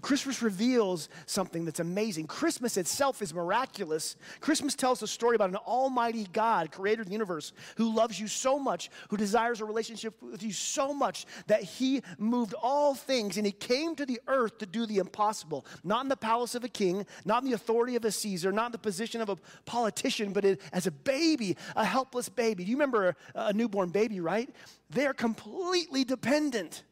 Christmas 0.01 0.41
reveals 0.41 1.09
something 1.25 1.65
that's 1.65 1.79
amazing. 1.79 2.27
Christmas 2.27 2.77
itself 2.77 3.21
is 3.21 3.33
miraculous. 3.33 4.15
Christmas 4.39 4.75
tells 4.75 5.01
a 5.01 5.07
story 5.07 5.35
about 5.35 5.49
an 5.49 5.55
almighty 5.55 6.27
God, 6.31 6.71
creator 6.71 7.01
of 7.01 7.07
the 7.07 7.13
universe, 7.13 7.51
who 7.77 7.93
loves 7.93 8.19
you 8.19 8.27
so 8.27 8.59
much, 8.59 8.89
who 9.09 9.17
desires 9.17 9.59
a 9.59 9.65
relationship 9.65 10.21
with 10.21 10.43
you 10.43 10.51
so 10.51 10.93
much 10.93 11.25
that 11.47 11.63
he 11.63 12.03
moved 12.17 12.53
all 12.61 12.93
things 12.93 13.37
and 13.37 13.45
he 13.45 13.51
came 13.51 13.95
to 13.95 14.05
the 14.05 14.21
earth 14.27 14.59
to 14.59 14.65
do 14.65 14.85
the 14.85 14.99
impossible. 14.99 15.65
Not 15.83 16.03
in 16.03 16.09
the 16.09 16.17
palace 16.17 16.53
of 16.53 16.63
a 16.63 16.69
king, 16.69 17.05
not 17.25 17.43
in 17.43 17.49
the 17.49 17.55
authority 17.55 17.95
of 17.95 18.05
a 18.05 18.11
Caesar, 18.11 18.51
not 18.51 18.67
in 18.67 18.71
the 18.73 18.77
position 18.77 19.19
of 19.21 19.29
a 19.29 19.37
politician, 19.65 20.31
but 20.31 20.45
as 20.45 20.85
a 20.85 20.91
baby, 20.91 21.57
a 21.75 21.83
helpless 21.83 22.29
baby. 22.29 22.63
You 22.63 22.75
remember 22.75 23.15
a, 23.33 23.47
a 23.47 23.53
newborn 23.53 23.89
baby, 23.89 24.19
right? 24.19 24.49
They're 24.89 25.13
completely 25.13 26.03
dependent. 26.03 26.83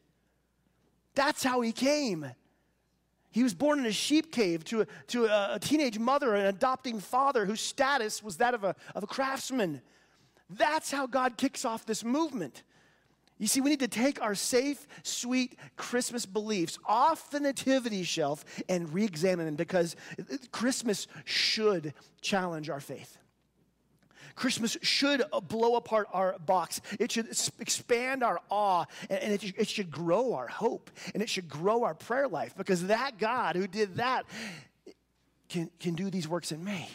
That's 1.14 1.42
how 1.42 1.60
he 1.60 1.72
came. 1.72 2.26
He 3.36 3.42
was 3.42 3.52
born 3.52 3.78
in 3.78 3.84
a 3.84 3.92
sheep 3.92 4.32
cave 4.32 4.64
to 4.64 4.80
a, 4.80 4.86
to 5.08 5.26
a, 5.26 5.58
teenage 5.60 5.98
mother, 5.98 6.34
an 6.34 6.46
adopting 6.46 7.00
father 7.00 7.44
whose 7.44 7.60
status 7.60 8.22
was 8.22 8.38
that 8.38 8.54
of 8.54 8.64
a, 8.64 8.74
of 8.94 9.02
a 9.02 9.06
craftsman. 9.06 9.82
That's 10.48 10.90
how 10.90 11.06
God 11.06 11.36
kicks 11.36 11.66
off 11.66 11.84
this 11.84 12.02
movement. 12.02 12.62
You 13.36 13.46
see, 13.46 13.60
we 13.60 13.68
need 13.68 13.80
to 13.80 13.88
take 13.88 14.22
our 14.22 14.34
safe, 14.34 14.88
sweet 15.02 15.58
Christmas 15.76 16.24
beliefs 16.24 16.78
off 16.86 17.30
the 17.30 17.38
nativity 17.38 18.04
shelf 18.04 18.42
and 18.70 18.90
re 18.94 19.04
examine 19.04 19.44
them 19.44 19.54
because 19.54 19.96
Christmas 20.50 21.06
should 21.26 21.92
challenge 22.22 22.70
our 22.70 22.80
faith. 22.80 23.18
Christmas 24.36 24.76
should 24.82 25.22
blow 25.48 25.76
apart 25.76 26.08
our 26.12 26.38
box. 26.38 26.80
It 27.00 27.10
should 27.10 27.28
expand 27.58 28.22
our 28.22 28.38
awe 28.50 28.84
and 29.10 29.32
it, 29.32 29.42
it 29.56 29.68
should 29.68 29.90
grow 29.90 30.34
our 30.34 30.46
hope 30.46 30.90
and 31.14 31.22
it 31.22 31.28
should 31.28 31.48
grow 31.48 31.84
our 31.84 31.94
prayer 31.94 32.28
life 32.28 32.54
because 32.56 32.86
that 32.86 33.18
God 33.18 33.56
who 33.56 33.66
did 33.66 33.96
that 33.96 34.26
can, 35.48 35.70
can 35.80 35.94
do 35.94 36.10
these 36.10 36.28
works 36.28 36.52
in 36.52 36.62
me, 36.62 36.88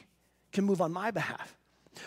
can 0.54 0.66
move 0.66 0.82
on 0.82 0.94
my 0.94 1.12
behalf. 1.12 1.58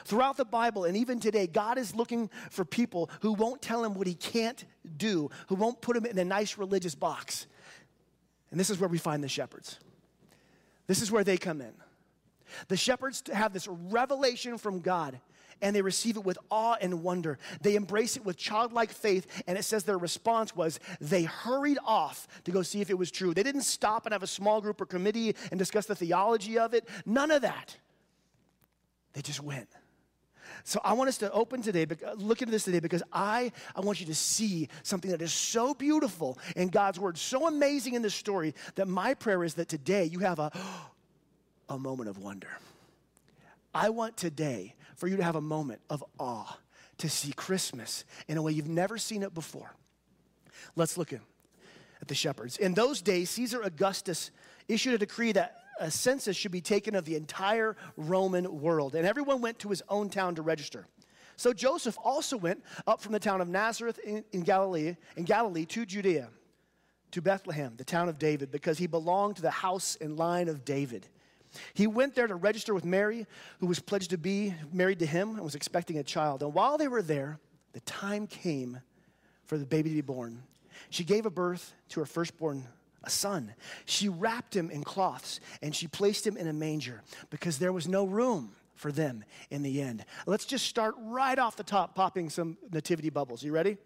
Throughout 0.05 0.37
the 0.37 0.45
Bible 0.45 0.85
and 0.85 0.97
even 0.97 1.21
today, 1.21 1.47
God 1.47 1.79
is 1.79 1.95
looking 1.95 2.31
for 2.51 2.65
people 2.65 3.11
who 3.21 3.33
won't 3.33 3.61
tell 3.61 3.85
him 3.85 3.95
what 3.95 4.07
he 4.07 4.15
can't 4.15 4.65
do, 4.97 5.31
who 5.49 5.57
won't 5.57 5.81
put 5.81 5.97
him 5.97 6.07
in 6.07 6.19
a 6.19 6.25
nice 6.25 6.57
religious 6.57 6.95
box. 6.95 7.47
And 8.51 8.59
this 8.59 8.71
is 8.71 8.79
where 8.79 8.89
we 8.89 8.99
find 8.99 9.23
the 9.23 9.29
shepherds. 9.29 9.79
This 10.87 11.03
is 11.03 11.11
where 11.11 11.25
they 11.25 11.37
come 11.37 11.61
in. 11.61 11.73
The 12.69 12.77
shepherds 12.77 13.23
have 13.33 13.53
this 13.53 13.69
revelation 13.69 14.59
from 14.59 14.81
God 14.81 15.21
and 15.63 15.75
they 15.75 15.83
receive 15.83 16.17
it 16.17 16.25
with 16.25 16.39
awe 16.51 16.77
and 16.81 17.03
wonder. 17.03 17.39
They 17.61 17.77
embrace 17.77 18.17
it 18.17 18.25
with 18.25 18.37
childlike 18.37 18.91
faith, 18.91 19.45
and 19.47 19.57
it 19.57 19.63
says 19.63 19.85
their 19.85 19.99
response 19.99 20.55
was 20.55 20.81
they 21.01 21.25
hurried 21.25 21.79
off 21.85 22.27
to 22.45 22.51
go 22.51 22.63
see 22.63 22.81
if 22.81 22.91
it 22.91 22.99
was 22.99 23.11
true. 23.11 23.35
They 23.35 23.43
didn't 23.43 23.63
stop 23.63 24.07
and 24.07 24.13
have 24.13 24.23
a 24.23 24.27
small 24.29 24.61
group 24.61 24.81
or 24.81 24.87
committee 24.87 25.35
and 25.51 25.59
discuss 25.59 25.87
the 25.87 25.95
theology 25.95 26.59
of 26.59 26.75
it. 26.75 26.89
None 27.07 27.31
of 27.31 27.43
that. 27.43 27.77
They 29.13 29.23
just 29.23 29.43
went. 29.43 29.69
So 30.65 30.81
I 30.83 30.95
want 30.95 31.09
us 31.09 31.19
to 31.19 31.31
open 31.33 31.63
today, 31.63 31.87
look 32.17 32.41
into 32.41 32.51
this 32.51 32.65
today, 32.65 32.81
because 32.81 33.03
I, 33.13 33.53
I 33.77 33.81
want 33.81 34.01
you 34.01 34.07
to 34.07 34.15
see 34.15 34.69
something 34.83 35.11
that 35.11 35.21
is 35.21 35.33
so 35.33 35.75
beautiful 35.75 36.39
in 36.57 36.69
God's 36.69 36.99
word, 36.99 37.19
so 37.19 37.47
amazing 37.47 37.95
in 37.95 38.03
this 38.03 38.15
story, 38.15 38.55
that 38.75 38.89
my 38.89 39.15
prayer 39.15 39.45
is 39.45 39.55
that 39.55 39.69
today 39.69 40.05
you 40.05 40.21
have 40.21 40.39
a 40.39 40.51
a 41.69 41.79
moment 41.79 42.09
of 42.09 42.19
wonder. 42.19 42.49
I 43.75 43.91
want 43.91 44.17
today 44.17 44.75
for 44.97 45.09
you 45.09 45.17
to 45.17 45.25
have 45.25 45.37
a 45.37 45.41
moment 45.41 45.81
of 45.91 46.05
awe 46.19 46.59
to 46.99 47.09
see 47.09 47.33
Christmas 47.33 48.05
in 48.29 48.37
a 48.37 48.43
way 48.43 48.53
you've 48.53 48.69
never 48.69 48.99
seen 48.99 49.23
it 49.23 49.35
before. 49.35 49.75
Let's 50.77 50.97
look 50.97 51.13
at 51.13 51.21
the 52.07 52.15
shepherds. 52.15 52.57
In 52.57 52.75
those 52.75 53.03
days, 53.03 53.31
Caesar 53.31 53.63
Augustus 53.63 54.31
issued 54.69 54.95
a 54.95 54.99
decree 54.99 55.33
that 55.33 55.57
a 55.81 55.91
census 55.91 56.37
should 56.37 56.53
be 56.53 56.61
taken 56.61 56.95
of 56.95 57.05
the 57.05 57.17
entire 57.17 57.77
Roman 57.97 58.61
world, 58.61 58.95
and 58.95 59.07
everyone 59.07 59.41
went 59.41 59.59
to 59.61 59.69
his 59.69 59.83
own 59.89 60.09
town 60.09 60.37
to 60.37 60.43
register. 60.43 60.87
So 61.37 61.53
Joseph 61.53 61.97
also 62.03 62.37
went 62.37 62.63
up 62.87 63.01
from 63.01 63.13
the 63.13 63.19
town 63.19 63.41
of 63.41 63.49
Nazareth 63.49 63.99
in, 63.99 64.25
in 64.33 64.43
Galilee, 64.43 64.97
in 65.17 65.25
Galilee 65.25 65.65
to 65.67 65.85
Judea, 65.85 66.29
to 67.11 67.23
Bethlehem, 67.23 67.75
the 67.77 67.85
town 67.85 68.09
of 68.09 68.19
David, 68.19 68.53
because 68.53 68.79
he 68.79 68.87
belonged 68.87 69.37
to 69.37 69.43
the 69.43 69.51
house 69.51 69.97
and 70.01 70.17
line 70.17 70.49
of 70.49 70.65
David. 70.65 71.09
He 71.75 71.87
went 71.87 72.15
there 72.15 72.27
to 72.27 72.35
register 72.35 72.75
with 72.75 72.85
Mary, 72.85 73.27
who 73.61 73.67
was 73.67 73.81
pledged 73.81 74.11
to 74.11 74.19
be 74.19 74.55
married 74.73 74.99
to 75.01 75.07
him 75.07 75.31
and 75.31 75.45
was 75.45 75.55
expecting 75.55 75.99
a 75.99 76.03
child. 76.03 76.43
And 76.43 76.55
while 76.55 76.79
they 76.79 76.89
were 76.89 77.03
there, 77.03 77.39
the 77.73 77.81
time 77.81 78.27
came 78.27 78.81
for 79.45 79.59
the 79.59 79.67
baby 79.67 79.91
to 79.91 79.95
be 79.95 80.01
born. 80.01 80.43
She 80.91 81.05
gave 81.05 81.27
a 81.27 81.31
birth 81.31 81.75
to 81.91 82.01
her 82.01 82.07
firstborn, 82.07 82.67
a 83.03 83.11
son. 83.11 83.55
She 83.85 84.09
wrapped 84.09 84.55
him 84.55 84.71
in 84.71 84.85
cloths 84.85 85.41
and 85.63 85.75
she 85.75 85.87
placed 85.87 86.27
him 86.27 86.37
in 86.37 86.49
a 86.49 86.53
manger 86.53 87.03
because 87.31 87.59
there 87.59 87.73
was 87.73 87.87
no 87.89 88.05
room 88.05 88.55
for 88.75 88.91
them 88.91 89.25
in 89.51 89.63
the 89.63 89.81
end. 89.81 90.05
Let's 90.27 90.45
just 90.45 90.67
start 90.67 90.95
right 90.99 91.39
off 91.39 91.57
the 91.57 91.63
top, 91.63 91.95
popping 91.95 92.31
some 92.31 92.57
nativity 92.73 93.11
bubbles. 93.11 93.43
You 93.43 93.53
ready? 93.53 93.77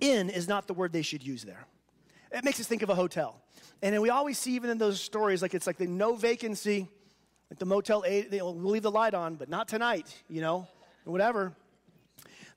In 0.00 0.30
is 0.30 0.46
not 0.46 0.66
the 0.66 0.74
word 0.74 0.92
they 0.92 1.02
should 1.02 1.26
use 1.26 1.42
there. 1.44 1.66
It 2.30 2.44
makes 2.44 2.60
us 2.60 2.66
think 2.66 2.82
of 2.82 2.90
a 2.90 2.94
hotel. 2.94 3.40
And 3.82 3.94
then 3.94 4.00
we 4.00 4.10
always 4.10 4.38
see, 4.38 4.54
even 4.54 4.70
in 4.70 4.78
those 4.78 5.00
stories, 5.00 5.42
like 5.42 5.54
it's 5.54 5.66
like 5.66 5.76
the 5.76 5.86
no 5.86 6.16
vacancy, 6.16 6.88
like 7.50 7.58
the 7.58 7.66
Motel 7.66 8.04
8, 8.06 8.30
they, 8.30 8.42
will 8.42 8.56
leave 8.56 8.82
the 8.82 8.90
light 8.90 9.14
on, 9.14 9.36
but 9.36 9.48
not 9.48 9.68
tonight, 9.68 10.14
you 10.28 10.40
know, 10.40 10.66
whatever. 11.04 11.54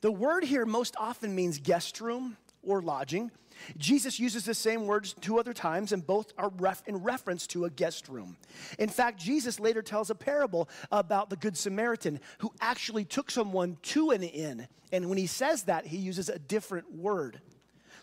The 0.02 0.12
word 0.12 0.44
here 0.44 0.66
most 0.66 0.96
often 0.98 1.36
means 1.36 1.60
guest 1.60 2.02
room 2.02 2.38
or 2.64 2.82
lodging. 2.82 3.32
Jesus 3.78 4.20
uses 4.20 4.46
the 4.46 4.54
same 4.54 4.88
words 4.88 5.14
two 5.22 5.40
other 5.40 5.54
times, 5.54 5.92
and 5.92 6.06
both 6.06 6.34
are 6.38 6.52
ref- 6.58 6.84
in 6.88 6.98
reference 6.98 7.46
to 7.48 7.66
a 7.66 7.70
guest 7.70 8.08
room. 8.10 8.38
In 8.80 8.90
fact, 8.90 9.20
Jesus 9.20 9.60
later 9.60 9.82
tells 9.82 10.10
a 10.10 10.16
parable 10.16 10.68
about 10.92 11.30
the 11.30 11.36
Good 11.36 11.56
Samaritan 11.56 12.20
who 12.40 12.52
actually 12.60 13.06
took 13.06 13.30
someone 13.30 13.78
to 13.84 14.10
an 14.12 14.24
inn. 14.24 14.68
And 14.92 15.10
when 15.10 15.18
he 15.18 15.28
says 15.28 15.64
that, 15.64 15.86
he 15.86 15.98
uses 15.98 16.30
a 16.30 16.40
different 16.40 16.92
word. 16.96 17.40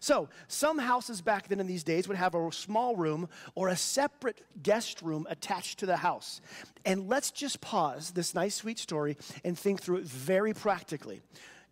So, 0.01 0.29
some 0.47 0.79
houses 0.79 1.21
back 1.21 1.49
then 1.49 1.61
in 1.61 1.67
these 1.67 1.85
days 1.85 2.07
would 2.09 2.17
have 2.17 2.35
a 2.35 2.53
small 2.53 2.97
room 2.97 3.29
or 3.55 3.69
a 3.69 3.77
separate 3.77 4.43
guest 4.63 5.03
room 5.03 5.27
attached 5.29 5.79
to 5.81 5.87
the 5.87 5.97
house. 5.97 6.41
And 6.85 7.09
let's 7.09 7.31
just 7.31 7.61
pause 7.61 8.13
this 8.13 8.35
nice, 8.35 8.55
sweet 8.55 8.79
story 8.79 9.17
and 9.45 9.59
think 9.59 9.81
through 9.81 9.99
it 9.99 10.05
very 10.05 10.55
practically. 10.55 11.21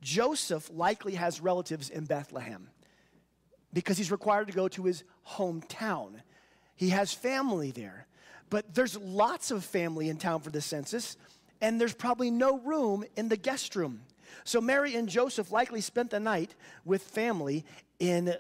Joseph 0.03 0.71
likely 0.73 1.15
has 1.15 1.41
relatives 1.41 1.89
in 1.89 2.05
Bethlehem 2.05 2.69
because 3.73 3.99
he's 3.99 4.11
required 4.11 4.49
to 4.49 4.53
go 4.53 4.69
to 4.69 4.85
his 4.85 5.05
hometown. 5.29 6.21
He 6.75 6.91
has 6.91 7.13
family 7.13 7.71
there. 7.71 8.07
But 8.49 8.75
there's 8.75 8.97
lots 8.97 9.51
of 9.51 9.65
family 9.65 10.09
in 10.09 10.19
town 10.19 10.41
for 10.41 10.51
the 10.51 10.61
census, 10.61 11.17
and 11.61 11.81
there's 11.81 11.95
probably 11.95 12.31
no 12.31 12.59
room 12.59 13.05
in 13.17 13.29
the 13.29 13.37
guest 13.37 13.75
room. 13.75 14.03
So 14.45 14.61
Mary 14.61 14.95
and 14.95 15.09
Joseph 15.09 15.51
likely 15.51 15.81
spent 15.81 16.11
the 16.11 16.21
night 16.21 16.55
with 16.85 17.03
family 17.03 17.65
in 17.99 18.35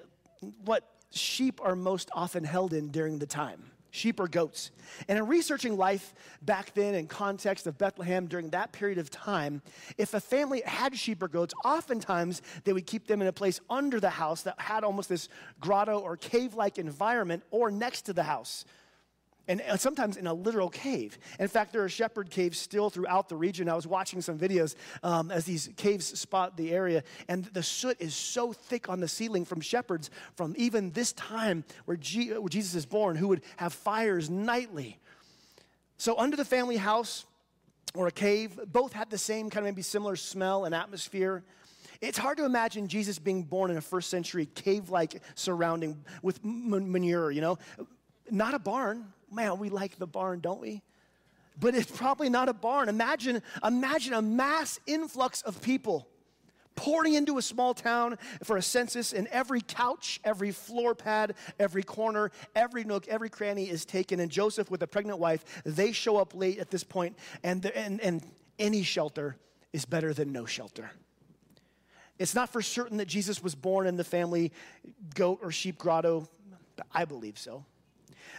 what 0.65 0.85
sheep 1.11 1.61
are 1.63 1.77
most 1.77 2.11
often 2.13 2.45
held 2.45 2.73
in 2.73 2.89
during 2.89 3.19
the 3.19 3.27
time 3.27 3.71
sheep 3.97 4.21
or 4.21 4.29
goats. 4.29 4.71
And 5.09 5.19
in 5.19 5.27
researching 5.27 5.77
life 5.77 6.15
back 6.43 6.75
then 6.75 6.95
in 6.95 7.07
context 7.07 7.67
of 7.67 7.79
Bethlehem 7.79 8.27
during 8.27 8.51
that 8.51 8.71
period 8.71 8.99
of 8.99 9.11
time, 9.11 9.63
if 9.97 10.15
a 10.15 10.21
family 10.21 10.63
had 10.65 10.97
sheep 10.97 11.23
or 11.23 11.29
goats, 11.29 11.55
oftentimes 11.65 12.43
they 12.65 12.73
would 12.73 12.87
keep 12.87 13.07
them 13.07 13.23
in 13.23 13.29
a 13.29 13.33
place 13.33 13.59
under 13.71 13.99
the 13.99 14.11
house 14.11 14.43
that 14.43 14.61
had 14.61 14.85
almost 14.85 15.09
this 15.09 15.29
grotto 15.61 15.99
or 15.99 16.17
cave 16.17 16.55
like 16.55 16.79
environment 16.79 17.43
or 17.51 17.71
next 17.71 18.03
to 18.03 18.13
the 18.13 18.23
house 18.23 18.65
and 19.49 19.62
sometimes 19.76 20.17
in 20.17 20.26
a 20.26 20.35
literal 20.35 20.69
cave. 20.69 21.19
In 21.38 21.49
fact, 21.49 21.73
there 21.73 21.83
are 21.85 21.88
shepherd 21.88 22.31
caves 22.31 22.59
still 22.59 22.91
throughout 22.91 23.29
the 23.29 23.37
region. 23.37 23.69
I 23.69 23.75
was 23.75 23.87
watching 23.87 24.21
some 24.21 24.38
videos 24.38 24.75
um, 25.03 25.31
as 25.31 25.45
these 25.45 25.71
caves 25.76 26.19
spot 26.19 26.57
the 26.57 26.73
area, 26.73 27.05
and 27.29 27.45
the 27.47 27.62
soot 27.62 27.97
is 28.00 28.15
so 28.15 28.53
thick 28.53 28.88
on 28.88 29.00
the 29.00 29.09
ceiling 29.09 29.45
from 29.45 29.61
shepherds 29.61 30.11
from 30.35 30.55
even 30.57 30.91
this 30.93 31.12
time 31.12 31.65
where, 31.85 31.97
G- 31.97 32.33
where 32.33 32.49
Jesus 32.49 32.75
is 32.75 32.87
born, 32.87 33.17
who 33.17 33.29
would 33.29 33.43
have 33.57 33.73
fires 33.73 34.29
nightly. 34.29 34.99
So, 35.99 36.19
under 36.19 36.37
the 36.37 36.45
family 36.45 36.76
house, 36.76 37.25
or 37.97 38.07
a 38.07 38.12
cave. 38.12 38.61
Both 38.71 38.93
had 38.93 39.11
the 39.11 39.19
same 39.19 39.50
kind 39.50 39.67
of 39.67 39.73
maybe 39.73 39.83
similar 39.83 40.17
smell 40.17 40.65
and 40.65 40.75
atmosphere. 40.75 41.43
It's 42.00 42.19
hard 42.19 42.37
to 42.38 42.45
imagine 42.45 42.88
Jesus 42.88 43.19
being 43.19 43.43
born 43.43 43.71
in 43.71 43.79
a 43.79 43.81
first 43.81 44.11
century 44.11 44.47
cave 44.55 44.91
like 44.91 45.23
surrounding 45.35 46.05
with 46.23 46.45
manure, 46.45 47.31
you 47.31 47.41
know? 47.41 47.59
Not 48.30 48.54
a 48.54 48.59
barn. 48.59 49.12
Man, 49.30 49.59
we 49.59 49.68
like 49.68 49.99
the 49.99 50.06
barn, 50.06 50.40
don't 50.40 50.61
we? 50.61 50.83
But 51.59 51.75
it's 51.75 51.90
probably 51.90 52.28
not 52.28 52.49
a 52.49 52.52
barn. 52.52 52.88
Imagine, 52.88 53.42
imagine 53.64 54.12
a 54.12 54.23
mass 54.23 54.78
influx 54.87 55.42
of 55.42 55.62
people 55.62 56.06
pouring 56.75 57.14
into 57.14 57.38
a 57.38 57.42
small 57.42 57.73
town 57.73 58.18
for 58.45 58.59
a 58.59 58.62
census, 58.62 59.14
and 59.14 59.26
every 59.28 59.62
couch, 59.62 60.21
every 60.23 60.52
floor 60.52 60.95
pad, 60.95 61.35
every 61.59 61.83
corner, 61.83 62.30
every 62.54 62.85
nook, 62.85 63.09
every 63.09 63.30
cranny 63.30 63.68
is 63.68 63.85
taken. 63.87 64.21
And 64.21 64.30
Joseph, 64.30 64.71
with 64.71 64.83
a 64.83 64.87
pregnant 64.87 65.18
wife, 65.18 65.62
they 65.64 65.92
show 65.92 66.18
up 66.18 66.35
late 66.35 66.59
at 66.59 66.71
this 66.71 66.85
point, 66.85 67.16
and, 67.42 67.64
and, 67.64 68.00
and 68.02 68.23
any 68.59 68.83
shelter 68.83 69.37
is 69.73 69.87
better 69.87 70.12
than 70.12 70.33
no 70.33 70.45
shelter. 70.45 70.90
It's 72.18 72.35
not 72.35 72.50
for 72.50 72.62
certain 72.62 72.99
that 72.99 73.09
Jesus 73.09 73.42
was 73.42 73.54
born 73.54 73.87
in 73.87 73.97
the 73.97 74.04
family 74.04 74.52
goat 75.14 75.40
or 75.42 75.50
sheep 75.50 75.78
grotto, 75.78 76.28
but 76.76 76.87
I 76.92 77.04
believe 77.04 77.38
so. 77.38 77.64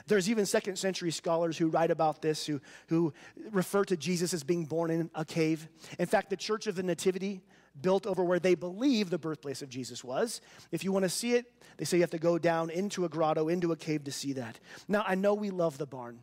There's 0.06 0.30
even 0.30 0.46
second 0.46 0.78
century 0.78 1.12
scholars 1.12 1.58
who 1.58 1.68
write 1.68 1.92
about 1.92 2.22
this, 2.22 2.46
who, 2.46 2.62
who 2.88 3.14
refer 3.52 3.84
to 3.86 3.98
Jesus 3.98 4.34
as 4.34 4.44
being 4.44 4.66
born 4.66 4.92
in 4.92 5.10
a 5.16 5.26
cave. 5.26 5.68
In 5.98 6.06
fact, 6.06 6.30
the 6.30 6.38
Church 6.38 6.68
of 6.68 6.76
the 6.76 6.84
Nativity, 6.84 7.42
built 7.82 8.08
over 8.08 8.24
where 8.24 8.40
they 8.40 8.56
believe 8.56 9.10
the 9.10 9.18
birthplace 9.18 9.62
of 9.62 9.70
Jesus 9.70 10.04
was. 10.04 10.42
If 10.72 10.84
you 10.84 10.92
want 10.92 11.04
to 11.04 11.10
see 11.10 11.34
it, 11.34 11.46
they 11.78 11.86
say 11.86 11.98
you 11.98 12.04
have 12.04 12.10
to 12.12 12.20
go 12.20 12.38
down 12.38 12.70
into 12.70 13.06
a 13.06 13.10
grotto, 13.10 13.50
into 13.50 13.72
a 13.72 13.76
cave 13.76 14.04
to 14.06 14.12
see 14.12 14.34
that. 14.34 14.60
Now, 14.88 15.04
I 15.08 15.16
know 15.16 15.34
we 15.34 15.50
love 15.50 15.78
the 15.78 15.86
barn. 15.86 16.20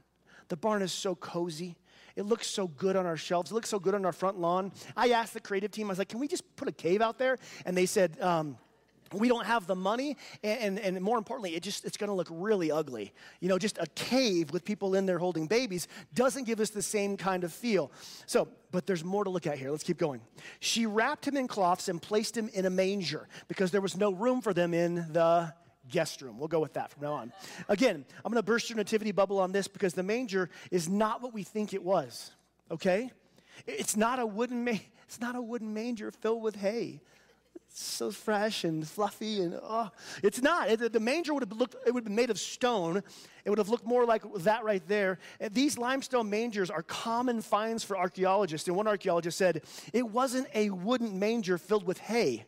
The 0.49 0.57
barn 0.57 0.83
is 0.83 0.93
so 0.93 1.15
cozy. 1.15 1.77
It 2.17 2.27
looks 2.27 2.47
so 2.47 2.69
good 2.69 2.97
on 2.97 3.07
our 3.07 3.17
shelves. 3.17 3.51
It 3.51 3.55
looks 3.55 3.69
so 3.69 3.79
good 3.79 3.95
on 3.95 4.05
our 4.05 4.13
front 4.13 4.39
lawn. 4.39 4.73
I 4.97 5.11
asked 5.11 5.35
the 5.35 5.41
creative 5.41 5.71
team, 5.71 5.87
I 5.87 5.91
was 5.91 5.99
like, 5.99 6.09
can 6.09 6.21
we 6.21 6.29
just 6.29 6.45
put 6.57 6.69
a 6.69 6.73
cave 6.73 7.01
out 7.01 7.19
there? 7.19 7.39
And 7.65 7.77
they 7.77 7.87
said, 7.87 8.21
um, 8.21 8.57
we 9.15 9.29
don't 9.29 9.47
have 9.47 9.67
the 9.67 9.75
money 9.75 10.17
and, 10.43 10.79
and, 10.79 10.97
and 10.97 11.01
more 11.01 11.19
importantly 11.19 11.55
it 11.55 11.63
just 11.63 11.85
it's 11.85 11.97
going 11.97 12.09
to 12.09 12.15
look 12.15 12.29
really 12.31 12.71
ugly. 12.71 13.13
You 13.41 13.49
know 13.49 13.59
just 13.59 13.79
a 13.79 13.87
cave 13.95 14.51
with 14.53 14.65
people 14.65 14.95
in 14.95 15.07
there 15.07 15.19
holding 15.19 15.47
babies 15.47 15.89
doesn't 16.15 16.45
give 16.45 16.61
us 16.61 16.71
the 16.71 16.83
same 16.83 17.17
kind 17.17 17.45
of 17.45 17.53
feel. 17.53 17.91
So 18.27 18.49
but 18.71 18.87
there's 18.87 19.05
more 19.05 19.25
to 19.25 19.31
look 19.31 19.47
at 19.47 19.59
here. 19.59 19.71
Let's 19.71 19.85
keep 19.85 19.99
going. 19.99 20.21
She 20.61 20.87
wrapped 20.87 21.27
him 21.27 21.37
in 21.37 21.47
cloths 21.47 21.89
and 21.89 22.03
placed 22.03 22.37
him 22.37 22.49
in 22.53 22.67
a 22.67 22.71
manger 22.71 23.29
because 23.47 23.71
there 23.71 23.81
was 23.81 23.97
no 23.97 24.13
room 24.13 24.41
for 24.41 24.53
them 24.53 24.75
in 24.75 24.97
the 25.13 25.53
guest 25.89 26.23
room. 26.23 26.39
We'll 26.39 26.49
go 26.49 26.61
with 26.61 26.73
that 26.73 26.91
from 26.91 27.03
now 27.03 27.13
on. 27.13 27.33
Again 27.69 28.05
i'm 28.25 28.33
going 28.33 28.43
to 28.43 28.47
burst 28.47 28.71
your 28.71 28.77
nativity 28.77 29.13
bubble 29.13 29.39
on 29.39 29.53
this 29.53 29.69
because 29.69 29.95
the 29.95 30.03
manger 30.03 30.51
is 30.71 30.89
not 30.89 31.23
what 31.23 31.35
we 31.35 31.43
think 31.43 31.75
it 31.75 31.83
was 31.83 32.33
okay? 32.71 33.11
It's 33.67 33.97
not 33.97 34.19
a 34.19 34.27
wooden 34.27 34.65
ma- 34.65 34.73
it's 35.05 35.21
not 35.21 35.37
a 35.37 35.43
wooden 35.43 35.73
manger 35.73 36.11
filled 36.11 36.43
with 36.43 36.57
hay 36.57 37.01
so 37.77 38.11
fresh 38.11 38.65
and 38.65 38.87
fluffy 38.87 39.41
and 39.41 39.59
oh 39.63 39.91
it's 40.23 40.41
not. 40.41 40.71
It, 40.71 40.93
the 40.93 41.01
manger 41.01 41.35
would 41.35 41.43
have 41.43 41.53
looked 41.53 41.75
it 41.87 41.93
would 41.93 42.03
have 42.03 42.05
been 42.05 42.15
made 42.15 42.31
of 42.31 42.39
stone. 42.39 43.03
It 43.45 43.51
would 43.51 43.59
have 43.59 43.69
looked 43.69 43.87
more 43.87 44.05
like 44.05 44.23
that 44.39 44.65
right 44.65 44.87
there. 44.87 45.19
And 45.41 45.53
these 45.53 45.77
limestone 45.77 46.31
mangers 46.31 46.71
are 46.71 46.83
common 46.83 47.43
finds 47.43 47.83
for 47.83 47.97
archaeologists. 47.97 48.69
And 48.69 48.77
one 48.77 48.87
archaeologist 48.87 49.37
said 49.37 49.63
it 49.93 50.09
wasn't 50.09 50.47
a 50.55 50.71
wooden 50.71 51.19
manger 51.19 51.59
filled 51.59 51.85
with 51.85 51.99
hay. 51.99 52.45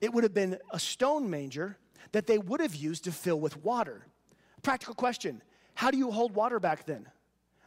It 0.00 0.12
would 0.12 0.24
have 0.24 0.34
been 0.34 0.58
a 0.70 0.78
stone 0.78 1.30
manger 1.30 1.78
that 2.12 2.26
they 2.26 2.38
would 2.38 2.60
have 2.60 2.74
used 2.74 3.04
to 3.04 3.12
fill 3.12 3.40
with 3.40 3.62
water. 3.64 4.06
Practical 4.62 4.94
question. 4.94 5.42
How 5.74 5.90
do 5.90 5.98
you 5.98 6.10
hold 6.10 6.34
water 6.34 6.60
back 6.60 6.84
then 6.84 7.06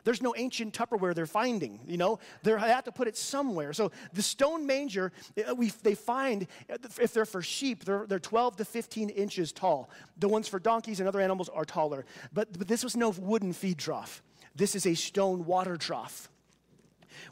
there's 0.10 0.24
no 0.24 0.34
ancient 0.36 0.74
Tupperware 0.74 1.14
they're 1.14 1.28
finding, 1.28 1.80
you 1.86 1.96
know? 1.96 2.18
They 2.42 2.54
have 2.54 2.86
to 2.86 2.92
put 2.92 3.08
it 3.08 3.16
somewhere. 3.16 3.74
So 3.74 3.92
the 4.12 4.24
stone 4.24 4.66
manger, 4.66 5.12
uh, 5.48 5.54
we, 5.54 5.70
they 5.84 5.94
find, 5.94 6.48
uh, 6.68 6.78
if 7.00 7.14
they're 7.14 7.28
for 7.28 7.44
sheep, 7.44 7.86
they're, 7.86 8.08
they're 8.08 8.18
12 8.18 8.58
to 8.58 8.66
15 8.66 9.10
inches 9.10 9.52
tall. 9.52 9.92
The 10.18 10.28
ones 10.28 10.48
for 10.48 10.58
donkeys 10.58 11.00
and 11.00 11.08
other 11.08 11.22
animals 11.22 11.48
are 11.48 11.64
taller. 11.64 12.08
But, 12.34 12.58
but 12.58 12.68
this 12.68 12.84
was 12.84 12.98
no 12.98 13.12
wooden 13.12 13.54
feed 13.54 13.78
trough. 13.78 14.24
This 14.56 14.74
is 14.74 14.88
a 14.88 14.96
stone 14.96 15.46
water 15.46 15.78
trough. 15.78 16.28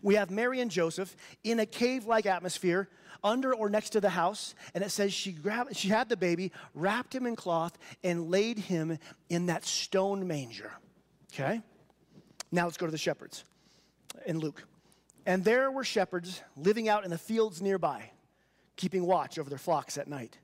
We 0.04 0.14
have 0.14 0.30
Mary 0.30 0.62
and 0.62 0.70
Joseph 0.70 1.16
in 1.44 1.60
a 1.60 1.66
cave 1.66 2.06
like 2.06 2.28
atmosphere 2.28 2.90
under 3.24 3.56
or 3.56 3.72
next 3.72 3.90
to 3.92 4.02
the 4.02 4.12
house, 4.12 4.54
and 4.76 4.84
it 4.84 4.92
says 4.92 5.12
she, 5.12 5.32
grabbed, 5.32 5.76
she 5.76 5.88
had 5.88 6.10
the 6.10 6.18
baby, 6.18 6.52
wrapped 6.76 7.16
him 7.16 7.26
in 7.26 7.36
cloth, 7.36 7.76
and 8.04 8.30
laid 8.30 8.60
him 8.60 9.00
in 9.30 9.48
that 9.48 9.66
stone 9.66 10.28
manger. 10.28 10.72
Okay? 11.34 11.64
Now 12.52 12.66
let's 12.66 12.78
go 12.78 12.86
to 12.86 12.92
the 12.92 12.98
shepherds 12.98 13.44
in 14.26 14.40
Luke. 14.40 14.64
And 15.26 15.44
there 15.44 15.70
were 15.70 15.84
shepherds 15.84 16.42
living 16.56 16.88
out 16.88 17.04
in 17.04 17.12
the 17.12 17.18
fields 17.18 17.62
nearby, 17.62 18.12
keeping 18.78 19.06
watch 19.06 19.38
over 19.38 19.50
their 19.50 19.60
flocks 19.60 19.98
at 19.98 20.08
night. 20.08 20.38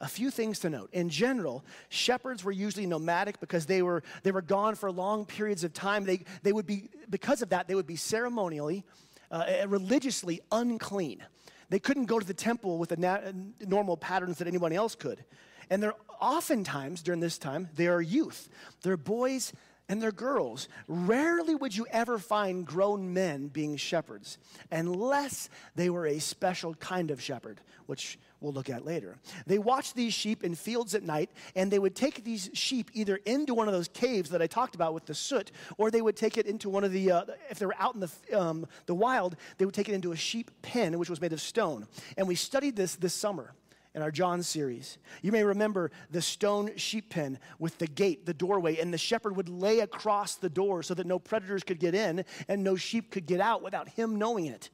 A 0.00 0.08
few 0.08 0.30
things 0.30 0.58
to 0.60 0.70
note. 0.70 0.90
In 0.92 1.08
general, 1.08 1.64
shepherds 1.88 2.44
were 2.44 2.52
usually 2.52 2.86
nomadic 2.86 3.40
because 3.40 3.66
they 3.66 3.82
were, 3.82 4.02
they 4.24 4.32
were 4.32 4.42
gone 4.42 4.74
for 4.74 4.90
long 4.90 5.24
periods 5.24 5.64
of 5.64 5.72
time. 5.72 6.04
They, 6.04 6.24
they 6.42 6.52
would 6.52 6.66
be, 6.66 6.90
because 7.08 7.40
of 7.40 7.50
that, 7.50 7.68
they 7.68 7.74
would 7.74 7.86
be 7.86 7.96
ceremonially, 7.96 8.84
uh, 9.30 9.44
religiously 9.68 10.40
unclean. 10.50 11.24
They 11.70 11.78
couldn't 11.78 12.06
go 12.06 12.18
to 12.18 12.26
the 12.26 12.34
temple 12.34 12.78
with 12.78 12.90
the 12.90 12.96
na- 12.96 13.20
normal 13.60 13.96
patterns 13.96 14.38
that 14.38 14.48
anyone 14.48 14.72
else 14.72 14.94
could. 14.94 15.24
And 15.70 15.82
they're 15.82 15.94
oftentimes, 16.20 17.02
during 17.02 17.20
this 17.20 17.38
time, 17.38 17.68
they 17.76 17.86
are 17.86 18.02
youth. 18.02 18.48
They're 18.82 18.96
boys 18.96 19.52
and 19.88 20.02
they're 20.02 20.12
girls. 20.12 20.68
Rarely 20.88 21.54
would 21.54 21.76
you 21.76 21.86
ever 21.90 22.18
find 22.18 22.66
grown 22.66 23.14
men 23.14 23.48
being 23.48 23.76
shepherds, 23.76 24.38
unless 24.70 25.48
they 25.74 25.90
were 25.90 26.06
a 26.06 26.18
special 26.18 26.74
kind 26.74 27.10
of 27.10 27.20
shepherd, 27.20 27.60
which 27.86 28.18
we'll 28.40 28.52
look 28.52 28.68
at 28.68 28.84
later. 28.84 29.16
They 29.46 29.58
watched 29.58 29.94
these 29.94 30.12
sheep 30.12 30.44
in 30.44 30.54
fields 30.54 30.94
at 30.94 31.02
night, 31.02 31.30
and 31.54 31.70
they 31.70 31.78
would 31.78 31.94
take 31.94 32.24
these 32.24 32.50
sheep 32.52 32.90
either 32.94 33.16
into 33.24 33.54
one 33.54 33.68
of 33.68 33.74
those 33.74 33.88
caves 33.88 34.30
that 34.30 34.42
I 34.42 34.46
talked 34.46 34.74
about 34.74 34.92
with 34.92 35.06
the 35.06 35.14
soot, 35.14 35.52
or 35.78 35.90
they 35.90 36.02
would 36.02 36.16
take 36.16 36.36
it 36.36 36.46
into 36.46 36.68
one 36.68 36.84
of 36.84 36.92
the, 36.92 37.12
uh, 37.12 37.24
if 37.48 37.58
they 37.58 37.66
were 37.66 37.76
out 37.78 37.94
in 37.94 38.00
the, 38.00 38.10
um, 38.38 38.66
the 38.86 38.94
wild, 38.94 39.36
they 39.58 39.64
would 39.64 39.74
take 39.74 39.88
it 39.88 39.94
into 39.94 40.12
a 40.12 40.16
sheep 40.16 40.50
pen, 40.62 40.98
which 40.98 41.10
was 41.10 41.20
made 41.20 41.32
of 41.32 41.40
stone. 41.40 41.86
And 42.16 42.26
we 42.26 42.34
studied 42.34 42.76
this 42.76 42.96
this 42.96 43.14
summer 43.14 43.54
in 43.96 44.02
our 44.02 44.10
John 44.10 44.42
series. 44.42 44.98
You 45.22 45.32
may 45.32 45.42
remember 45.42 45.90
the 46.10 46.20
stone 46.20 46.76
sheep 46.76 47.08
pen 47.08 47.38
with 47.58 47.78
the 47.78 47.86
gate, 47.86 48.26
the 48.26 48.34
doorway, 48.34 48.78
and 48.78 48.92
the 48.92 48.98
shepherd 48.98 49.34
would 49.34 49.48
lay 49.48 49.80
across 49.80 50.36
the 50.36 50.50
door 50.50 50.82
so 50.82 50.92
that 50.92 51.06
no 51.06 51.18
predators 51.18 51.64
could 51.64 51.80
get 51.80 51.94
in 51.94 52.26
and 52.46 52.62
no 52.62 52.76
sheep 52.76 53.10
could 53.10 53.24
get 53.24 53.40
out 53.40 53.62
without 53.62 53.88
him 53.88 54.16
knowing 54.16 54.44
it. 54.44 54.68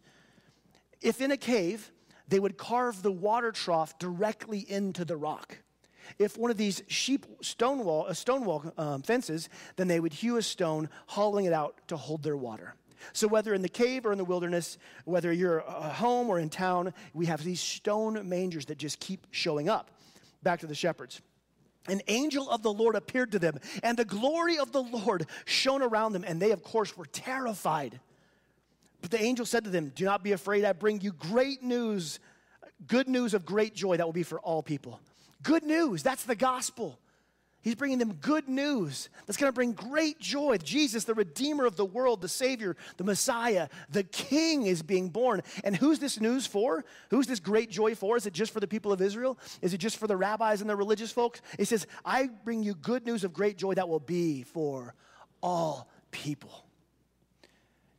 If 1.00 1.20
in 1.20 1.30
a 1.30 1.36
cave, 1.36 1.92
they 2.26 2.40
would 2.40 2.58
carve 2.58 3.02
the 3.02 3.12
water 3.12 3.52
trough 3.52 3.96
directly 4.00 4.58
into 4.58 5.04
the 5.04 5.16
rock. 5.16 5.58
If 6.18 6.36
one 6.36 6.50
of 6.50 6.56
these 6.56 6.82
sheep 6.88 7.24
stone 7.42 7.84
wall, 7.84 8.06
uh, 8.08 8.14
stone 8.14 8.44
wall 8.44 8.72
um, 8.76 9.02
fences, 9.02 9.48
then 9.76 9.86
they 9.86 10.00
would 10.00 10.12
hew 10.12 10.36
a 10.36 10.42
stone, 10.42 10.88
hollowing 11.06 11.44
it 11.44 11.52
out 11.52 11.76
to 11.88 11.96
hold 11.96 12.24
their 12.24 12.36
water. 12.36 12.74
So, 13.12 13.28
whether 13.28 13.54
in 13.54 13.62
the 13.62 13.68
cave 13.68 14.06
or 14.06 14.12
in 14.12 14.18
the 14.18 14.24
wilderness, 14.24 14.78
whether 15.04 15.32
you're 15.32 15.68
uh, 15.68 15.92
home 15.92 16.28
or 16.28 16.38
in 16.38 16.48
town, 16.48 16.94
we 17.14 17.26
have 17.26 17.42
these 17.42 17.60
stone 17.60 18.28
mangers 18.28 18.66
that 18.66 18.78
just 18.78 19.00
keep 19.00 19.26
showing 19.30 19.68
up. 19.68 19.90
Back 20.42 20.60
to 20.60 20.66
the 20.66 20.74
shepherds. 20.74 21.20
An 21.88 22.00
angel 22.06 22.48
of 22.48 22.62
the 22.62 22.72
Lord 22.72 22.94
appeared 22.94 23.32
to 23.32 23.38
them, 23.38 23.58
and 23.82 23.96
the 23.96 24.04
glory 24.04 24.58
of 24.58 24.70
the 24.70 24.82
Lord 24.82 25.26
shone 25.44 25.82
around 25.82 26.12
them, 26.12 26.24
and 26.24 26.40
they, 26.40 26.52
of 26.52 26.62
course, 26.62 26.96
were 26.96 27.06
terrified. 27.06 28.00
But 29.00 29.10
the 29.10 29.20
angel 29.20 29.44
said 29.44 29.64
to 29.64 29.70
them, 29.70 29.92
Do 29.94 30.04
not 30.04 30.22
be 30.22 30.32
afraid, 30.32 30.64
I 30.64 30.72
bring 30.72 31.00
you 31.00 31.12
great 31.12 31.62
news, 31.62 32.20
good 32.86 33.08
news 33.08 33.34
of 33.34 33.44
great 33.44 33.74
joy 33.74 33.96
that 33.96 34.06
will 34.06 34.12
be 34.12 34.22
for 34.22 34.38
all 34.40 34.62
people. 34.62 35.00
Good 35.42 35.64
news, 35.64 36.04
that's 36.04 36.24
the 36.24 36.36
gospel. 36.36 36.98
He's 37.62 37.76
bringing 37.76 37.98
them 37.98 38.14
good 38.14 38.48
news 38.48 39.08
that's 39.24 39.36
going 39.36 39.48
to 39.48 39.54
bring 39.54 39.72
great 39.72 40.18
joy. 40.18 40.58
Jesus, 40.58 41.04
the 41.04 41.14
Redeemer 41.14 41.64
of 41.64 41.76
the 41.76 41.84
world, 41.84 42.20
the 42.20 42.28
Savior, 42.28 42.76
the 42.96 43.04
Messiah, 43.04 43.68
the 43.88 44.02
King 44.02 44.66
is 44.66 44.82
being 44.82 45.10
born. 45.10 45.42
And 45.62 45.76
who's 45.76 46.00
this 46.00 46.20
news 46.20 46.44
for? 46.44 46.84
Who's 47.10 47.28
this 47.28 47.38
great 47.38 47.70
joy 47.70 47.94
for? 47.94 48.16
Is 48.16 48.26
it 48.26 48.32
just 48.32 48.52
for 48.52 48.58
the 48.58 48.66
people 48.66 48.92
of 48.92 49.00
Israel? 49.00 49.38
Is 49.60 49.74
it 49.74 49.78
just 49.78 49.96
for 49.96 50.08
the 50.08 50.16
rabbis 50.16 50.60
and 50.60 50.68
the 50.68 50.74
religious 50.74 51.12
folks? 51.12 51.40
He 51.56 51.64
says, 51.64 51.86
I 52.04 52.30
bring 52.44 52.64
you 52.64 52.74
good 52.74 53.06
news 53.06 53.22
of 53.22 53.32
great 53.32 53.58
joy 53.58 53.74
that 53.74 53.88
will 53.88 54.00
be 54.00 54.42
for 54.42 54.94
all 55.40 55.88
people. 56.10 56.66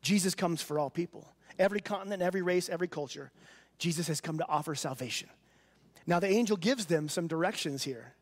Jesus 0.01 0.35
comes 0.35 0.61
for 0.61 0.77
all 0.77 0.89
people. 0.89 1.25
Every 1.57 1.79
continent, 1.79 2.21
every 2.21 2.41
race, 2.41 2.67
every 2.67 2.89
culture. 2.89 3.31
Jesus 3.77 4.07
has 4.09 4.19
come 4.19 4.39
to 4.39 4.47
offer 4.49 4.75
salvation. 4.75 5.29
Now, 6.05 6.19
the 6.19 6.27
angel 6.27 6.57
gives 6.57 6.85
them 6.85 7.07
some 7.07 7.27
directions 7.27 7.83
here. 7.83 8.13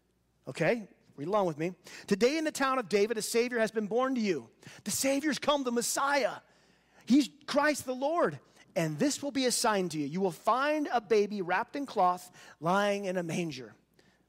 Okay? 0.47 0.87
Read 1.21 1.27
along 1.27 1.45
with 1.45 1.59
me. 1.59 1.73
Today 2.07 2.39
in 2.39 2.45
the 2.45 2.51
town 2.51 2.79
of 2.79 2.89
David, 2.89 3.15
a 3.15 3.21
Savior 3.21 3.59
has 3.59 3.69
been 3.69 3.85
born 3.85 4.15
to 4.15 4.21
you. 4.21 4.49
The 4.85 4.89
Savior's 4.89 5.37
come, 5.37 5.63
the 5.63 5.71
Messiah. 5.71 6.31
He's 7.05 7.29
Christ 7.45 7.85
the 7.85 7.93
Lord. 7.93 8.39
And 8.75 8.97
this 8.97 9.21
will 9.21 9.29
be 9.29 9.45
a 9.45 9.51
sign 9.51 9.87
to 9.89 9.99
you. 9.99 10.07
You 10.07 10.19
will 10.19 10.31
find 10.31 10.89
a 10.91 10.99
baby 10.99 11.43
wrapped 11.43 11.75
in 11.75 11.85
cloth 11.85 12.31
lying 12.59 13.05
in 13.05 13.17
a 13.17 13.21
manger. 13.23 13.75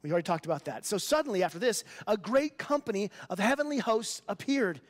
We 0.02 0.10
already 0.10 0.24
talked 0.24 0.44
about 0.44 0.66
that. 0.66 0.84
So 0.84 0.98
suddenly, 0.98 1.42
after 1.42 1.58
this, 1.58 1.82
a 2.06 2.18
great 2.18 2.58
company 2.58 3.10
of 3.30 3.38
heavenly 3.38 3.78
hosts 3.78 4.20
appeared 4.28 4.82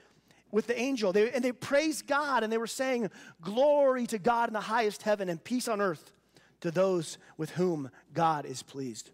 with 0.51 0.67
the 0.67 0.77
angel. 0.77 1.13
They, 1.13 1.31
and 1.31 1.45
they 1.45 1.53
praised 1.53 2.09
God 2.09 2.43
and 2.43 2.53
they 2.53 2.59
were 2.59 2.67
saying, 2.67 3.13
Glory 3.41 4.09
to 4.09 4.19
God 4.19 4.49
in 4.49 4.55
the 4.55 4.61
highest 4.61 5.03
heaven 5.03 5.29
and 5.29 5.45
peace 5.45 5.69
on 5.69 5.81
earth 5.81 6.13
to 6.63 6.73
those 6.73 7.19
with 7.37 7.51
whom 7.51 7.93
God 8.13 8.45
is 8.45 8.61
pleased. 8.61 9.13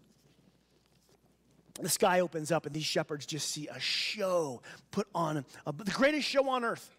The 1.81 1.89
sky 1.89 2.19
opens 2.19 2.51
up 2.51 2.65
and 2.65 2.75
these 2.75 2.85
shepherds 2.85 3.25
just 3.25 3.49
see 3.49 3.67
a 3.67 3.79
show 3.79 4.61
put 4.91 5.07
on, 5.15 5.45
a, 5.65 5.71
the 5.71 5.91
greatest 5.91 6.27
show 6.27 6.49
on 6.49 6.63
earth. 6.63 6.95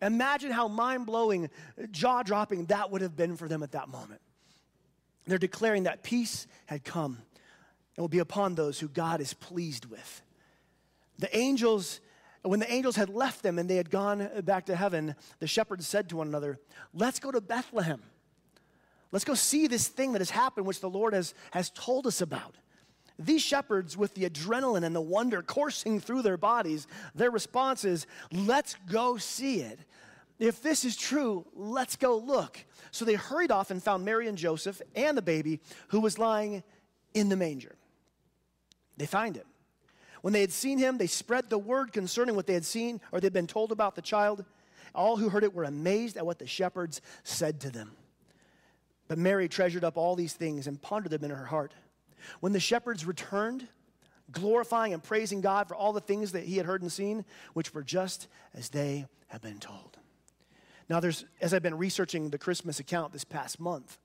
Imagine 0.00 0.50
how 0.50 0.68
mind 0.68 1.06
blowing, 1.06 1.50
jaw 1.90 2.22
dropping 2.22 2.66
that 2.66 2.90
would 2.90 3.00
have 3.00 3.16
been 3.16 3.36
for 3.36 3.48
them 3.48 3.62
at 3.62 3.72
that 3.72 3.88
moment. 3.88 4.20
They're 5.26 5.38
declaring 5.38 5.84
that 5.84 6.02
peace 6.02 6.46
had 6.66 6.84
come 6.84 7.18
and 7.96 8.02
will 8.02 8.08
be 8.08 8.20
upon 8.20 8.54
those 8.54 8.78
who 8.78 8.88
God 8.88 9.20
is 9.20 9.34
pleased 9.34 9.86
with. 9.86 10.22
The 11.18 11.34
angels, 11.36 12.00
when 12.42 12.60
the 12.60 12.72
angels 12.72 12.96
had 12.96 13.08
left 13.08 13.42
them 13.42 13.58
and 13.58 13.68
they 13.68 13.76
had 13.76 13.90
gone 13.90 14.28
back 14.44 14.66
to 14.66 14.76
heaven, 14.76 15.16
the 15.40 15.46
shepherds 15.46 15.86
said 15.86 16.08
to 16.10 16.16
one 16.16 16.28
another, 16.28 16.58
Let's 16.94 17.18
go 17.18 17.30
to 17.30 17.40
Bethlehem. 17.40 18.02
Let's 19.10 19.24
go 19.24 19.34
see 19.34 19.66
this 19.66 19.88
thing 19.88 20.12
that 20.12 20.20
has 20.20 20.30
happened, 20.30 20.66
which 20.66 20.80
the 20.80 20.90
Lord 20.90 21.14
has, 21.14 21.34
has 21.52 21.70
told 21.70 22.06
us 22.06 22.20
about. 22.20 22.56
These 23.18 23.42
shepherds, 23.42 23.96
with 23.96 24.14
the 24.14 24.28
adrenaline 24.28 24.84
and 24.84 24.94
the 24.94 25.00
wonder 25.00 25.42
coursing 25.42 25.98
through 26.00 26.22
their 26.22 26.36
bodies, 26.36 26.86
their 27.14 27.30
response 27.30 27.84
is, 27.84 28.06
Let's 28.30 28.76
go 28.88 29.16
see 29.16 29.60
it. 29.60 29.80
If 30.38 30.62
this 30.62 30.84
is 30.84 30.96
true, 30.96 31.44
let's 31.54 31.96
go 31.96 32.16
look. 32.16 32.64
So 32.92 33.04
they 33.04 33.14
hurried 33.14 33.50
off 33.50 33.72
and 33.72 33.82
found 33.82 34.04
Mary 34.04 34.28
and 34.28 34.38
Joseph 34.38 34.80
and 34.94 35.18
the 35.18 35.22
baby 35.22 35.60
who 35.88 36.00
was 36.00 36.18
lying 36.18 36.62
in 37.12 37.28
the 37.28 37.36
manger. 37.36 37.74
They 38.96 39.06
find 39.06 39.34
him. 39.34 39.46
When 40.22 40.32
they 40.32 40.40
had 40.40 40.52
seen 40.52 40.78
him, 40.78 40.98
they 40.98 41.06
spread 41.08 41.50
the 41.50 41.58
word 41.58 41.92
concerning 41.92 42.36
what 42.36 42.46
they 42.46 42.54
had 42.54 42.64
seen 42.64 43.00
or 43.10 43.20
they'd 43.20 43.32
been 43.32 43.46
told 43.48 43.72
about 43.72 43.96
the 43.96 44.02
child. 44.02 44.44
All 44.94 45.16
who 45.16 45.28
heard 45.28 45.44
it 45.44 45.54
were 45.54 45.64
amazed 45.64 46.16
at 46.16 46.26
what 46.26 46.38
the 46.38 46.46
shepherds 46.46 47.00
said 47.24 47.60
to 47.60 47.70
them. 47.70 47.92
But 49.08 49.18
Mary 49.18 49.48
treasured 49.48 49.84
up 49.84 49.96
all 49.96 50.14
these 50.14 50.34
things 50.34 50.66
and 50.66 50.80
pondered 50.80 51.10
them 51.10 51.24
in 51.24 51.30
her 51.30 51.46
heart. 51.46 51.74
When 52.40 52.52
the 52.52 52.60
shepherds 52.60 53.04
returned, 53.04 53.66
glorifying 54.30 54.92
and 54.92 55.02
praising 55.02 55.40
God 55.40 55.68
for 55.68 55.74
all 55.74 55.92
the 55.92 56.00
things 56.00 56.32
that 56.32 56.44
he 56.44 56.56
had 56.56 56.66
heard 56.66 56.82
and 56.82 56.92
seen, 56.92 57.24
which 57.54 57.74
were 57.74 57.82
just 57.82 58.28
as 58.54 58.68
they 58.68 59.06
had 59.28 59.40
been 59.40 59.58
told. 59.58 59.98
Now, 60.88 61.00
there's, 61.00 61.24
as 61.40 61.52
I've 61.52 61.62
been 61.62 61.76
researching 61.76 62.30
the 62.30 62.38
Christmas 62.38 62.80
account 62.80 63.12
this 63.12 63.24
past 63.24 63.60
month, 63.60 63.98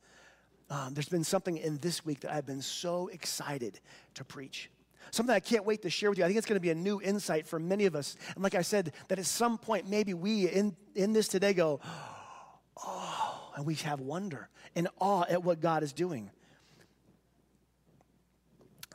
um, 0.69 0.93
there's 0.93 1.09
been 1.09 1.23
something 1.23 1.57
in 1.57 1.77
this 1.77 2.05
week 2.05 2.21
that 2.21 2.33
I've 2.33 2.45
been 2.45 2.61
so 2.61 3.07
excited 3.07 3.79
to 4.15 4.23
preach. 4.23 4.69
Something 5.11 5.35
I 5.35 5.39
can't 5.39 5.65
wait 5.65 5.81
to 5.83 5.89
share 5.89 6.09
with 6.09 6.17
you. 6.17 6.25
I 6.25 6.27
think 6.27 6.37
it's 6.37 6.47
going 6.47 6.55
to 6.55 6.61
be 6.61 6.71
a 6.71 6.75
new 6.75 7.01
insight 7.01 7.45
for 7.45 7.59
many 7.59 7.85
of 7.85 7.95
us. 7.95 8.15
And 8.35 8.43
like 8.43 8.55
I 8.55 8.61
said, 8.61 8.93
that 9.09 9.19
at 9.19 9.25
some 9.25 9.57
point, 9.57 9.87
maybe 9.87 10.13
we 10.13 10.49
in, 10.49 10.75
in 10.95 11.13
this 11.13 11.27
today 11.27 11.53
go, 11.53 11.79
oh, 12.83 13.51
and 13.55 13.65
we 13.65 13.75
have 13.75 13.99
wonder 13.99 14.49
and 14.75 14.87
awe 14.99 15.25
at 15.29 15.43
what 15.43 15.61
God 15.61 15.83
is 15.83 15.93
doing. 15.93 16.31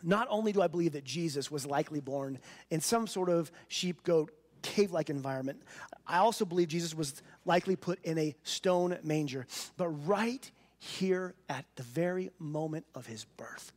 Not 0.03 0.29
only 0.31 0.53
do 0.53 0.63
I 0.63 0.69
believe 0.69 0.93
that 0.93 1.05
Jesus 1.05 1.51
was 1.51 1.67
likely 1.67 2.01
born 2.01 2.39
in 2.71 2.81
some 2.81 3.07
sort 3.07 3.29
of 3.29 3.51
sheep 3.69 4.03
goat 4.05 4.33
cave 4.63 4.91
like 4.93 5.11
environment, 5.11 5.63
I 6.07 6.19
also 6.19 6.45
believe 6.45 6.69
Jesus 6.69 6.95
was 6.95 7.23
likely 7.45 7.77
put 7.77 8.03
in 8.05 8.19
a 8.19 8.35
stone 8.43 8.99
manger. 9.03 9.47
But 9.77 9.89
right 9.89 10.51
here 10.79 11.35
at 11.49 11.65
the 11.77 11.83
very 11.83 12.31
moment 12.39 12.87
of 12.95 13.07
his 13.07 13.25
birth, 13.25 13.73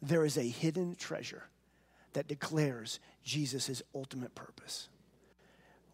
there 0.00 0.24
is 0.24 0.36
a 0.36 0.42
hidden 0.42 0.94
treasure 0.94 1.44
that 2.12 2.28
declares 2.28 3.00
Jesus' 3.22 3.82
ultimate 3.94 4.34
purpose. 4.34 4.88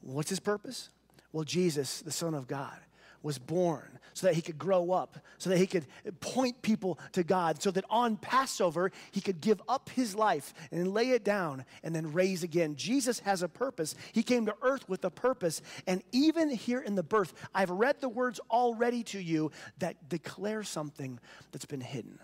What's 0.01 0.31
his 0.31 0.41
purpose? 0.41 0.91
Well, 1.33 1.45
Jesus, 1.45 2.01
the 2.01 2.13
Son 2.13 2.35
of 2.35 2.47
God, 2.47 2.79
was 3.25 3.39
born 3.39 3.99
so 4.13 4.29
that 4.29 4.35
he 4.35 4.43
could 4.43 4.59
grow 4.59 4.93
up, 4.93 5.19
so 5.39 5.51
that 5.51 5.59
he 5.59 5.67
could 5.67 5.87
point 6.21 6.63
people 6.63 7.01
to 7.13 7.25
God, 7.25 7.61
so 7.61 7.71
that 7.73 7.85
on 7.91 8.17
Passover 8.17 8.93
he 9.11 9.21
could 9.21 9.41
give 9.41 9.61
up 9.67 9.89
his 9.89 10.15
life 10.15 10.55
and 10.71 10.93
lay 10.93 11.11
it 11.11 11.25
down 11.25 11.65
and 11.83 11.97
then 11.97 12.13
raise 12.13 12.45
again. 12.45 12.77
Jesus 12.77 13.19
has 13.21 13.43
a 13.43 13.49
purpose. 13.49 13.97
He 14.13 14.23
came 14.23 14.47
to 14.47 14.55
earth 14.63 14.89
with 14.89 15.05
a 15.05 15.11
purpose. 15.11 15.63
And 15.87 16.03
even 16.13 16.51
here 16.51 16.81
in 16.81 16.95
the 16.95 17.03
birth, 17.03 17.33
I've 17.55 17.71
read 17.71 18.01
the 18.01 18.09
words 18.09 18.39
already 18.51 19.03
to 19.05 19.19
you 19.19 19.51
that 19.79 20.09
declare 20.09 20.63
something 20.63 21.19
that's 21.51 21.65
been 21.65 21.81
hidden, 21.81 22.21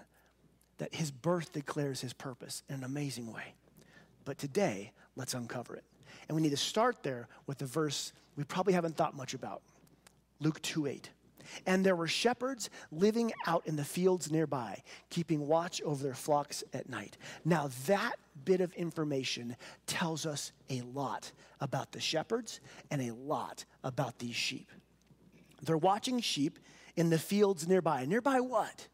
that 0.78 0.94
his 0.94 1.10
birth 1.10 1.52
declares 1.52 2.00
his 2.00 2.12
purpose 2.12 2.62
in 2.68 2.76
an 2.76 2.84
amazing 2.84 3.32
way. 3.32 3.54
But 4.24 4.38
today, 4.38 4.92
let's 5.16 5.34
uncover 5.34 5.74
it. 5.74 5.84
And 6.28 6.36
we 6.36 6.42
need 6.42 6.50
to 6.50 6.56
start 6.56 7.02
there 7.02 7.26
with 7.46 7.58
the 7.58 7.66
verse 7.66 8.12
we 8.36 8.44
probably 8.44 8.74
haven't 8.74 8.96
thought 8.96 9.16
much 9.16 9.34
about. 9.34 9.62
Luke 10.40 10.60
2 10.62 10.86
8. 10.86 11.10
And 11.66 11.84
there 11.84 11.96
were 11.96 12.06
shepherds 12.06 12.70
living 12.92 13.32
out 13.46 13.66
in 13.66 13.76
the 13.76 13.84
fields 13.84 14.30
nearby, 14.30 14.82
keeping 15.10 15.46
watch 15.46 15.82
over 15.82 16.02
their 16.02 16.14
flocks 16.14 16.62
at 16.72 16.88
night. 16.88 17.16
Now, 17.44 17.70
that 17.86 18.14
bit 18.44 18.60
of 18.60 18.72
information 18.74 19.56
tells 19.86 20.26
us 20.26 20.52
a 20.68 20.82
lot 20.82 21.32
about 21.60 21.92
the 21.92 22.00
shepherds 22.00 22.60
and 22.90 23.02
a 23.02 23.14
lot 23.14 23.64
about 23.82 24.18
these 24.18 24.36
sheep. 24.36 24.70
They're 25.62 25.76
watching 25.76 26.20
sheep 26.20 26.58
in 26.96 27.10
the 27.10 27.18
fields 27.18 27.68
nearby. 27.68 28.04
Nearby 28.06 28.40
what? 28.40 28.88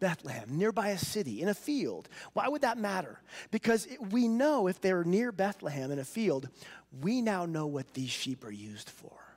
Bethlehem, 0.00 0.56
nearby 0.56 0.90
a 0.90 0.98
city, 0.98 1.42
in 1.42 1.48
a 1.48 1.54
field. 1.54 2.08
Why 2.32 2.48
would 2.48 2.62
that 2.62 2.78
matter? 2.78 3.20
Because 3.50 3.88
we 4.10 4.28
know 4.28 4.68
if 4.68 4.80
they're 4.80 5.02
near 5.02 5.32
Bethlehem 5.32 5.90
in 5.90 5.98
a 5.98 6.04
field, 6.04 6.48
we 7.00 7.20
now 7.20 7.46
know 7.46 7.66
what 7.66 7.94
these 7.94 8.10
sheep 8.10 8.44
are 8.44 8.52
used 8.52 8.90
for. 8.90 9.27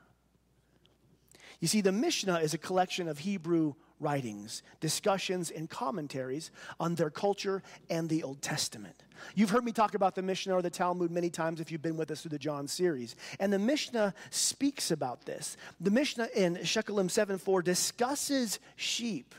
You 1.61 1.67
see, 1.67 1.81
the 1.81 1.91
Mishnah 1.91 2.39
is 2.39 2.53
a 2.53 2.57
collection 2.57 3.07
of 3.07 3.19
Hebrew 3.19 3.75
writings, 3.99 4.63
discussions, 4.79 5.51
and 5.51 5.69
commentaries 5.69 6.49
on 6.79 6.95
their 6.95 7.11
culture 7.11 7.61
and 7.89 8.09
the 8.09 8.23
Old 8.23 8.41
Testament. 8.41 9.03
You've 9.35 9.51
heard 9.51 9.63
me 9.63 9.71
talk 9.71 9.93
about 9.93 10.15
the 10.15 10.23
Mishnah 10.23 10.55
or 10.55 10.63
the 10.63 10.71
Talmud 10.71 11.11
many 11.11 11.29
times 11.29 11.61
if 11.61 11.71
you've 11.71 11.83
been 11.83 11.97
with 11.97 12.09
us 12.09 12.21
through 12.21 12.29
the 12.29 12.39
John 12.39 12.67
series. 12.67 13.15
And 13.39 13.53
the 13.53 13.59
Mishnah 13.59 14.15
speaks 14.31 14.89
about 14.89 15.25
this. 15.25 15.55
The 15.79 15.91
Mishnah 15.91 16.29
in 16.35 16.55
Shekalim 16.57 17.11
7:4 17.11 17.63
discusses 17.63 18.59
sheep 18.75 19.35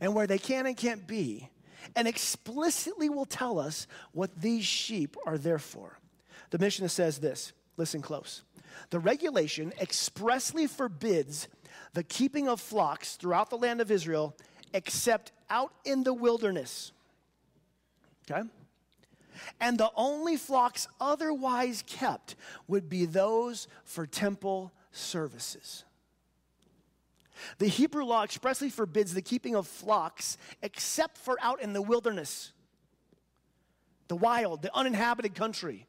and 0.00 0.14
where 0.14 0.26
they 0.26 0.38
can 0.38 0.66
and 0.66 0.76
can't 0.76 1.06
be, 1.06 1.48
and 1.94 2.08
explicitly 2.08 3.08
will 3.08 3.26
tell 3.26 3.60
us 3.60 3.86
what 4.12 4.40
these 4.40 4.64
sheep 4.64 5.16
are 5.26 5.38
there 5.38 5.58
for. 5.58 5.98
The 6.50 6.58
Mishnah 6.58 6.88
says 6.88 7.18
this 7.18 7.52
listen 7.76 8.02
close. 8.02 8.42
The 8.88 8.98
regulation 8.98 9.72
expressly 9.80 10.66
forbids 10.66 11.48
the 11.92 12.02
keeping 12.02 12.48
of 12.48 12.60
flocks 12.60 13.16
throughout 13.16 13.50
the 13.50 13.58
land 13.58 13.80
of 13.80 13.90
Israel 13.90 14.36
except 14.72 15.32
out 15.50 15.72
in 15.84 16.04
the 16.04 16.14
wilderness. 16.14 16.92
Okay? 18.30 18.48
And 19.60 19.78
the 19.78 19.90
only 19.96 20.36
flocks 20.36 20.86
otherwise 21.00 21.82
kept 21.86 22.36
would 22.68 22.88
be 22.88 23.06
those 23.06 23.68
for 23.84 24.06
temple 24.06 24.72
services. 24.92 25.84
The 27.58 27.68
Hebrew 27.68 28.04
law 28.04 28.22
expressly 28.22 28.70
forbids 28.70 29.14
the 29.14 29.22
keeping 29.22 29.56
of 29.56 29.66
flocks 29.66 30.36
except 30.62 31.16
for 31.18 31.38
out 31.40 31.62
in 31.62 31.72
the 31.72 31.82
wilderness, 31.82 32.52
the 34.08 34.16
wild, 34.16 34.62
the 34.62 34.74
uninhabited 34.74 35.34
country. 35.34 35.86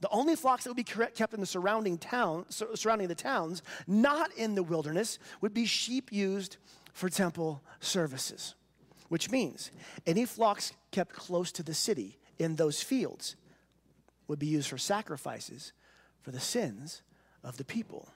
The 0.00 0.08
only 0.10 0.36
flocks 0.36 0.64
that 0.64 0.70
would 0.70 0.76
be 0.76 0.84
kept 0.84 1.34
in 1.34 1.40
the 1.40 1.46
surrounding 1.46 1.98
town, 1.98 2.46
surrounding 2.48 3.08
the 3.08 3.14
towns, 3.14 3.62
not 3.86 4.32
in 4.34 4.54
the 4.54 4.62
wilderness, 4.62 5.18
would 5.40 5.52
be 5.52 5.66
sheep 5.66 6.12
used 6.12 6.56
for 6.92 7.08
temple 7.08 7.62
services. 7.80 8.54
Which 9.08 9.30
means 9.30 9.70
any 10.06 10.24
flocks 10.24 10.72
kept 10.92 11.14
close 11.14 11.50
to 11.52 11.62
the 11.62 11.74
city 11.74 12.18
in 12.38 12.56
those 12.56 12.82
fields 12.82 13.36
would 14.28 14.38
be 14.38 14.46
used 14.46 14.68
for 14.68 14.78
sacrifices 14.78 15.72
for 16.20 16.30
the 16.30 16.40
sins 16.40 17.02
of 17.42 17.56
the 17.56 17.64
people. 17.64 18.08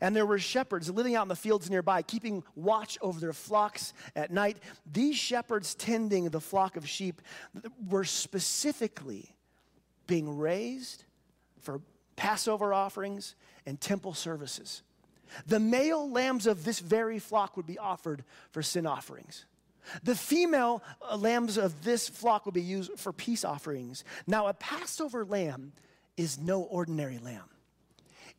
And 0.00 0.16
there 0.16 0.26
were 0.26 0.38
shepherds 0.38 0.90
living 0.90 1.14
out 1.14 1.22
in 1.22 1.28
the 1.28 1.36
fields 1.36 1.70
nearby, 1.70 2.02
keeping 2.02 2.42
watch 2.56 2.98
over 3.02 3.20
their 3.20 3.34
flocks 3.34 3.92
at 4.16 4.32
night. 4.32 4.56
These 4.90 5.16
shepherds 5.16 5.74
tending 5.74 6.30
the 6.30 6.40
flock 6.40 6.76
of 6.76 6.88
sheep 6.88 7.20
were 7.86 8.04
specifically 8.04 9.35
being 10.06 10.36
raised 10.38 11.04
for 11.60 11.80
Passover 12.16 12.72
offerings 12.72 13.34
and 13.66 13.80
temple 13.80 14.14
services. 14.14 14.82
The 15.46 15.60
male 15.60 16.10
lambs 16.10 16.46
of 16.46 16.64
this 16.64 16.78
very 16.78 17.18
flock 17.18 17.56
would 17.56 17.66
be 17.66 17.78
offered 17.78 18.24
for 18.50 18.62
sin 18.62 18.86
offerings. 18.86 19.44
The 20.02 20.16
female 20.16 20.82
uh, 21.08 21.16
lambs 21.16 21.58
of 21.58 21.84
this 21.84 22.08
flock 22.08 22.44
would 22.44 22.54
be 22.54 22.62
used 22.62 22.98
for 22.98 23.12
peace 23.12 23.44
offerings. 23.44 24.04
Now, 24.26 24.48
a 24.48 24.54
Passover 24.54 25.24
lamb 25.24 25.72
is 26.16 26.38
no 26.38 26.62
ordinary 26.62 27.18
lamb. 27.18 27.48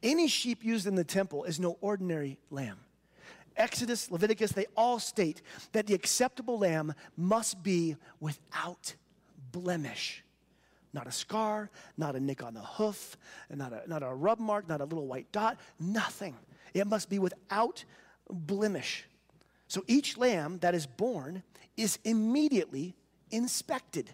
Any 0.04 0.28
sheep 0.28 0.64
used 0.64 0.88
in 0.88 0.96
the 0.96 1.04
temple 1.04 1.44
is 1.46 1.60
no 1.60 1.78
ordinary 1.82 2.38
lamb. 2.52 2.78
Exodus, 3.56 4.12
Leviticus, 4.12 4.52
they 4.52 4.68
all 4.76 5.00
state 5.00 5.42
that 5.72 5.88
the 5.88 5.94
acceptable 5.94 6.60
lamb 6.60 6.94
must 7.16 7.64
be 7.64 7.96
without 8.20 8.94
blemish 9.52 10.24
Not 10.93 11.08
a 11.08 11.12
scar, 11.12 11.69
not 11.97 12.15
a 12.15 12.19
nick 12.19 12.43
on 12.43 12.54
the 12.54 12.62
hoof, 12.62 13.17
not 13.54 13.73
a, 13.73 13.84
not 13.88 14.04
a 14.04 14.13
rub 14.13 14.39
mark, 14.39 14.67
not 14.67 14.82
a 14.82 14.86
little 14.86 15.08
white 15.08 15.32
dot, 15.32 15.58
nothing. 15.80 16.36
It 16.73 16.88
must 16.88 17.10
be 17.10 17.19
without 17.19 17.84
blemish. 18.30 19.06
So 19.67 19.84
each 19.88 20.17
lamb 20.17 20.60
that 20.60 20.73
is 20.73 20.86
born 20.86 21.43
is 21.76 22.00
immediately 22.04 22.95
inspected. 23.32 24.10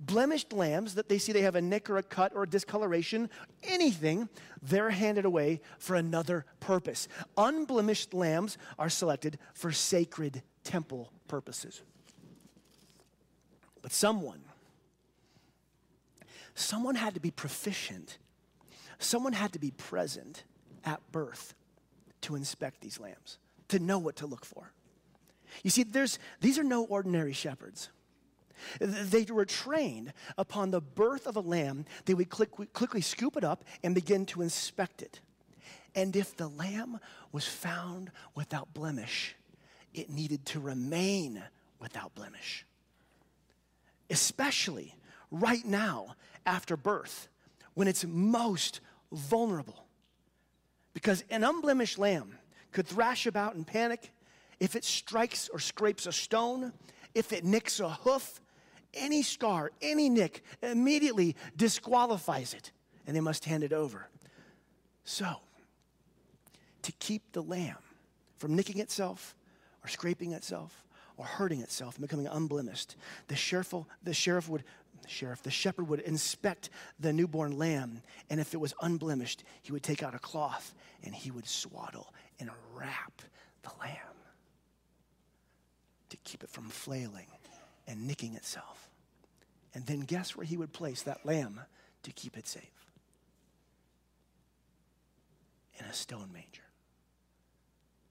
Blemished 0.00 0.52
lambs 0.52 0.94
that 0.94 1.08
they 1.08 1.18
see 1.18 1.32
they 1.32 1.42
have 1.42 1.54
a 1.54 1.62
nick 1.62 1.88
or 1.88 1.98
a 1.98 2.02
cut 2.02 2.32
or 2.34 2.42
a 2.42 2.48
discoloration, 2.48 3.30
anything, 3.62 4.28
they're 4.60 4.90
handed 4.90 5.24
away 5.24 5.60
for 5.78 5.94
another 5.94 6.44
purpose. 6.58 7.06
Unblemished 7.36 8.12
lambs 8.12 8.58
are 8.78 8.88
selected 8.88 9.38
for 9.54 9.70
sacred 9.70 10.42
temple 10.64 11.12
purposes. 11.28 11.82
But 13.80 13.92
someone, 13.92 14.40
someone 16.54 16.94
had 16.94 17.14
to 17.14 17.20
be 17.20 17.30
proficient, 17.30 18.18
someone 18.98 19.32
had 19.32 19.52
to 19.52 19.58
be 19.58 19.70
present 19.70 20.44
at 20.84 21.00
birth 21.12 21.54
to 22.22 22.34
inspect 22.34 22.80
these 22.80 23.00
lambs, 23.00 23.38
to 23.68 23.78
know 23.78 23.98
what 23.98 24.16
to 24.16 24.26
look 24.26 24.44
for. 24.44 24.72
You 25.62 25.70
see, 25.70 25.82
there's, 25.82 26.18
these 26.40 26.58
are 26.58 26.64
no 26.64 26.84
ordinary 26.84 27.32
shepherds. 27.32 27.90
They 28.80 29.24
were 29.24 29.44
trained 29.44 30.12
upon 30.38 30.70
the 30.70 30.80
birth 30.80 31.26
of 31.26 31.36
a 31.36 31.40
lamb, 31.40 31.84
they 32.04 32.14
would 32.14 32.30
quickly 32.30 33.00
scoop 33.00 33.36
it 33.36 33.44
up 33.44 33.64
and 33.82 33.94
begin 33.94 34.24
to 34.26 34.42
inspect 34.42 35.02
it. 35.02 35.20
And 35.94 36.16
if 36.16 36.36
the 36.36 36.48
lamb 36.48 37.00
was 37.32 37.46
found 37.46 38.10
without 38.34 38.72
blemish, 38.72 39.34
it 39.92 40.08
needed 40.08 40.46
to 40.46 40.60
remain 40.60 41.42
without 41.80 42.14
blemish. 42.14 42.64
Especially 44.08 44.94
right 45.32 45.64
now 45.64 46.14
after 46.46 46.76
birth, 46.76 47.28
when 47.74 47.88
it's 47.88 48.04
most 48.04 48.80
vulnerable. 49.10 49.86
Because 50.94 51.24
an 51.30 51.42
unblemished 51.42 51.98
lamb 51.98 52.34
could 52.70 52.86
thrash 52.86 53.26
about 53.26 53.54
and 53.54 53.66
panic 53.66 54.12
if 54.60 54.76
it 54.76 54.84
strikes 54.84 55.48
or 55.48 55.58
scrapes 55.58 56.06
a 56.06 56.12
stone, 56.12 56.72
if 57.14 57.32
it 57.32 57.44
nicks 57.44 57.80
a 57.80 57.88
hoof, 57.88 58.40
any 58.94 59.22
scar, 59.22 59.72
any 59.80 60.08
nick 60.08 60.44
immediately 60.62 61.34
disqualifies 61.56 62.54
it, 62.54 62.70
and 63.06 63.16
they 63.16 63.20
must 63.20 63.44
hand 63.44 63.64
it 63.64 63.72
over. 63.72 64.08
So, 65.04 65.36
to 66.82 66.92
keep 66.92 67.32
the 67.32 67.42
lamb 67.42 67.78
from 68.36 68.54
nicking 68.54 68.78
itself 68.78 69.34
or 69.84 69.88
scraping 69.88 70.32
itself 70.32 70.84
or 71.16 71.24
hurting 71.24 71.60
itself 71.60 71.96
and 71.96 72.02
becoming 72.02 72.26
unblemished, 72.26 72.96
the 73.28 73.36
sheriff, 73.36 73.74
the 74.02 74.14
sheriff 74.14 74.48
would 74.48 74.64
sheriff, 75.08 75.42
the 75.42 75.50
shepherd 75.50 75.88
would 75.88 76.00
inspect 76.00 76.70
the 76.98 77.12
newborn 77.12 77.58
lamb, 77.58 78.02
and 78.30 78.40
if 78.40 78.54
it 78.54 78.58
was 78.58 78.74
unblemished, 78.80 79.44
he 79.62 79.72
would 79.72 79.82
take 79.82 80.02
out 80.02 80.14
a 80.14 80.18
cloth 80.18 80.74
and 81.02 81.14
he 81.14 81.30
would 81.30 81.46
swaddle 81.46 82.12
and 82.38 82.50
wrap 82.74 83.22
the 83.62 83.70
lamb 83.80 83.96
to 86.10 86.16
keep 86.18 86.42
it 86.42 86.50
from 86.50 86.68
flailing 86.68 87.26
and 87.86 88.06
nicking 88.06 88.34
itself. 88.34 88.90
And 89.74 89.86
then 89.86 90.00
guess 90.00 90.36
where 90.36 90.46
he 90.46 90.56
would 90.56 90.72
place 90.72 91.02
that 91.02 91.24
lamb 91.24 91.60
to 92.02 92.12
keep 92.12 92.36
it 92.36 92.46
safe? 92.46 92.62
In 95.78 95.86
a 95.86 95.92
stone 95.92 96.30
manger, 96.32 96.62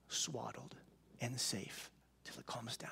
swaddled 0.10 0.76
and 1.22 1.40
safe 1.40 1.90
till 2.24 2.40
it 2.40 2.46
calms 2.46 2.76
down. 2.76 2.90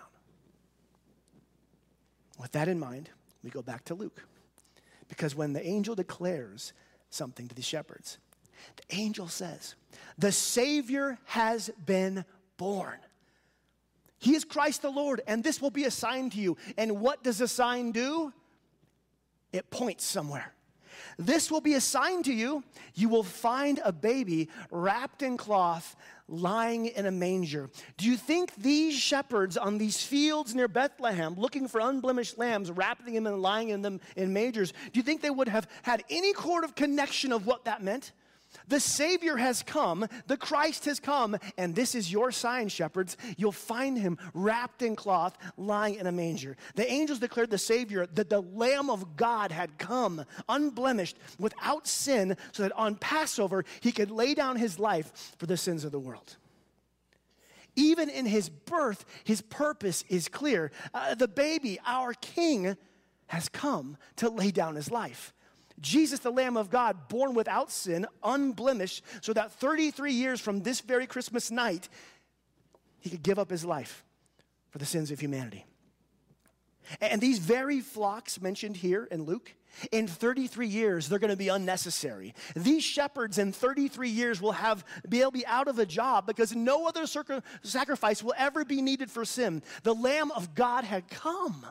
With 2.39 2.51
that 2.53 2.67
in 2.67 2.79
mind, 2.79 3.09
we 3.43 3.49
go 3.49 3.61
back 3.61 3.85
to 3.85 3.95
Luke. 3.95 4.25
Because 5.07 5.35
when 5.35 5.53
the 5.53 5.65
angel 5.65 5.95
declares 5.95 6.73
something 7.09 7.47
to 7.47 7.55
the 7.55 7.61
shepherds, 7.61 8.17
the 8.75 8.95
angel 8.95 9.27
says, 9.27 9.75
The 10.17 10.31
Savior 10.31 11.17
has 11.25 11.69
been 11.85 12.25
born. 12.57 12.99
He 14.19 14.35
is 14.35 14.43
Christ 14.43 14.81
the 14.81 14.89
Lord, 14.89 15.21
and 15.27 15.43
this 15.43 15.61
will 15.61 15.71
be 15.71 15.85
a 15.85 15.91
sign 15.91 16.29
to 16.31 16.39
you. 16.39 16.57
And 16.77 16.99
what 16.99 17.23
does 17.23 17.39
a 17.41 17.47
sign 17.47 17.91
do? 17.91 18.33
It 19.53 19.71
points 19.71 20.03
somewhere. 20.03 20.53
This 21.17 21.49
will 21.49 21.61
be 21.61 21.73
a 21.73 21.81
sign 21.81 22.23
to 22.23 22.33
you. 22.33 22.63
You 22.93 23.09
will 23.09 23.23
find 23.23 23.79
a 23.83 23.91
baby 23.91 24.49
wrapped 24.69 25.21
in 25.21 25.37
cloth 25.37 25.95
lying 26.29 26.87
in 26.87 27.05
a 27.05 27.11
manger. 27.11 27.69
Do 27.97 28.05
you 28.05 28.15
think 28.15 28.55
these 28.55 28.93
shepherds 28.93 29.57
on 29.57 29.77
these 29.77 30.01
fields 30.01 30.55
near 30.55 30.67
Bethlehem, 30.67 31.35
looking 31.35 31.67
for 31.67 31.81
unblemished 31.81 32.37
lambs, 32.37 32.71
wrapping 32.71 33.13
them 33.13 33.27
and 33.27 33.41
lying 33.41 33.69
in 33.69 33.81
them 33.81 33.99
in 34.15 34.33
mangers, 34.33 34.73
do 34.93 34.99
you 34.99 35.03
think 35.03 35.21
they 35.21 35.29
would 35.29 35.47
have 35.47 35.67
had 35.81 36.03
any 36.09 36.33
sort 36.33 36.63
of 36.63 36.75
connection 36.75 37.31
of 37.31 37.45
what 37.45 37.65
that 37.65 37.83
meant? 37.83 38.11
The 38.67 38.79
Savior 38.79 39.37
has 39.37 39.63
come, 39.63 40.07
the 40.27 40.37
Christ 40.37 40.85
has 40.85 40.99
come, 40.99 41.37
and 41.57 41.75
this 41.75 41.95
is 41.95 42.11
your 42.11 42.31
sign, 42.31 42.67
shepherds. 42.69 43.17
You'll 43.37 43.51
find 43.51 43.97
him 43.97 44.17
wrapped 44.33 44.81
in 44.81 44.95
cloth, 44.95 45.37
lying 45.57 45.95
in 45.95 46.07
a 46.07 46.11
manger. 46.11 46.57
The 46.75 46.89
angels 46.91 47.19
declared 47.19 47.51
the 47.51 47.57
Savior 47.57 48.07
that 48.13 48.29
the 48.29 48.41
Lamb 48.41 48.89
of 48.89 49.15
God 49.15 49.51
had 49.51 49.77
come, 49.77 50.25
unblemished, 50.47 51.17
without 51.37 51.87
sin, 51.87 52.35
so 52.51 52.63
that 52.63 52.71
on 52.73 52.95
Passover 52.95 53.65
he 53.81 53.91
could 53.91 54.11
lay 54.11 54.33
down 54.33 54.55
his 54.55 54.79
life 54.79 55.35
for 55.37 55.45
the 55.45 55.57
sins 55.57 55.83
of 55.83 55.91
the 55.91 55.99
world. 55.99 56.37
Even 57.75 58.09
in 58.09 58.25
his 58.25 58.49
birth, 58.49 59.05
his 59.23 59.41
purpose 59.41 60.03
is 60.09 60.27
clear. 60.27 60.71
Uh, 60.93 61.15
the 61.15 61.27
baby, 61.27 61.79
our 61.85 62.13
king, 62.13 62.75
has 63.27 63.47
come 63.47 63.95
to 64.17 64.29
lay 64.29 64.51
down 64.51 64.75
his 64.75 64.89
life. 64.91 65.33
Jesus, 65.81 66.19
the 66.19 66.31
Lamb 66.31 66.57
of 66.57 66.69
God, 66.69 67.07
born 67.07 67.33
without 67.33 67.71
sin, 67.71 68.05
unblemished, 68.23 69.03
so 69.21 69.33
that 69.33 69.51
33 69.53 70.13
years 70.13 70.41
from 70.41 70.61
this 70.61 70.81
very 70.81 71.07
Christmas 71.07 71.51
night, 71.51 71.89
he 72.99 73.09
could 73.09 73.23
give 73.23 73.39
up 73.39 73.49
his 73.49 73.63
life 73.65 74.03
for 74.69 74.77
the 74.77 74.85
sins 74.85 75.11
of 75.11 75.19
humanity. 75.19 75.65
And 77.01 77.21
these 77.21 77.39
very 77.39 77.81
flocks 77.81 78.41
mentioned 78.41 78.77
here 78.77 79.07
in 79.11 79.23
Luke, 79.23 79.53
in 79.91 80.07
33 80.07 80.67
years, 80.67 81.07
they're 81.07 81.19
going 81.19 81.29
to 81.29 81.37
be 81.37 81.49
unnecessary. 81.49 82.33
These 82.55 82.83
shepherds 82.83 83.37
in 83.37 83.51
33 83.51 84.09
years 84.09 84.41
will 84.41 84.53
have 84.53 84.83
be 85.07 85.21
able 85.21 85.31
to 85.31 85.37
be 85.37 85.45
out 85.45 85.67
of 85.67 85.77
a 85.77 85.85
job 85.85 86.25
because 86.25 86.55
no 86.55 86.87
other 86.87 87.05
sacrifice 87.63 88.23
will 88.23 88.33
ever 88.37 88.65
be 88.65 88.81
needed 88.81 89.11
for 89.11 89.25
sin. 89.25 89.61
The 89.83 89.93
Lamb 89.93 90.31
of 90.31 90.55
God 90.55 90.83
had 90.83 91.07
come 91.09 91.65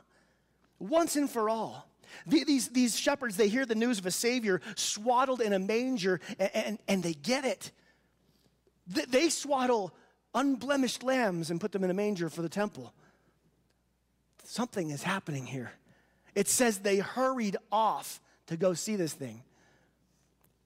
once 0.79 1.16
and 1.16 1.29
for 1.29 1.51
all. 1.51 1.88
These, 2.27 2.68
these 2.68 2.99
shepherds, 2.99 3.37
they 3.37 3.49
hear 3.49 3.66
the 3.66 3.75
news 3.75 3.99
of 3.99 4.07
a 4.07 4.11
Savior 4.11 4.61
swaddled 4.75 5.40
in 5.40 5.53
a 5.53 5.59
manger, 5.59 6.21
and, 6.38 6.51
and, 6.55 6.79
and 6.88 7.03
they 7.03 7.14
get 7.14 7.44
it. 7.44 7.71
They 8.87 9.29
swaddle 9.29 9.94
unblemished 10.35 11.03
lambs 11.03 11.51
and 11.51 11.61
put 11.61 11.73
them 11.73 11.85
in 11.85 11.90
a 11.90 11.94
manger 11.94 12.29
for 12.29 12.42
the 12.42 12.49
temple. 12.49 12.92
Something 14.44 14.90
is 14.90 15.03
happening 15.03 15.47
here. 15.47 15.73
It 16.35 16.49
says 16.49 16.79
they 16.79 16.99
hurried 16.99 17.57
off 17.71 18.21
to 18.47 18.57
go 18.57 18.73
see 18.75 18.97
this 18.97 19.12
thing. 19.12 19.42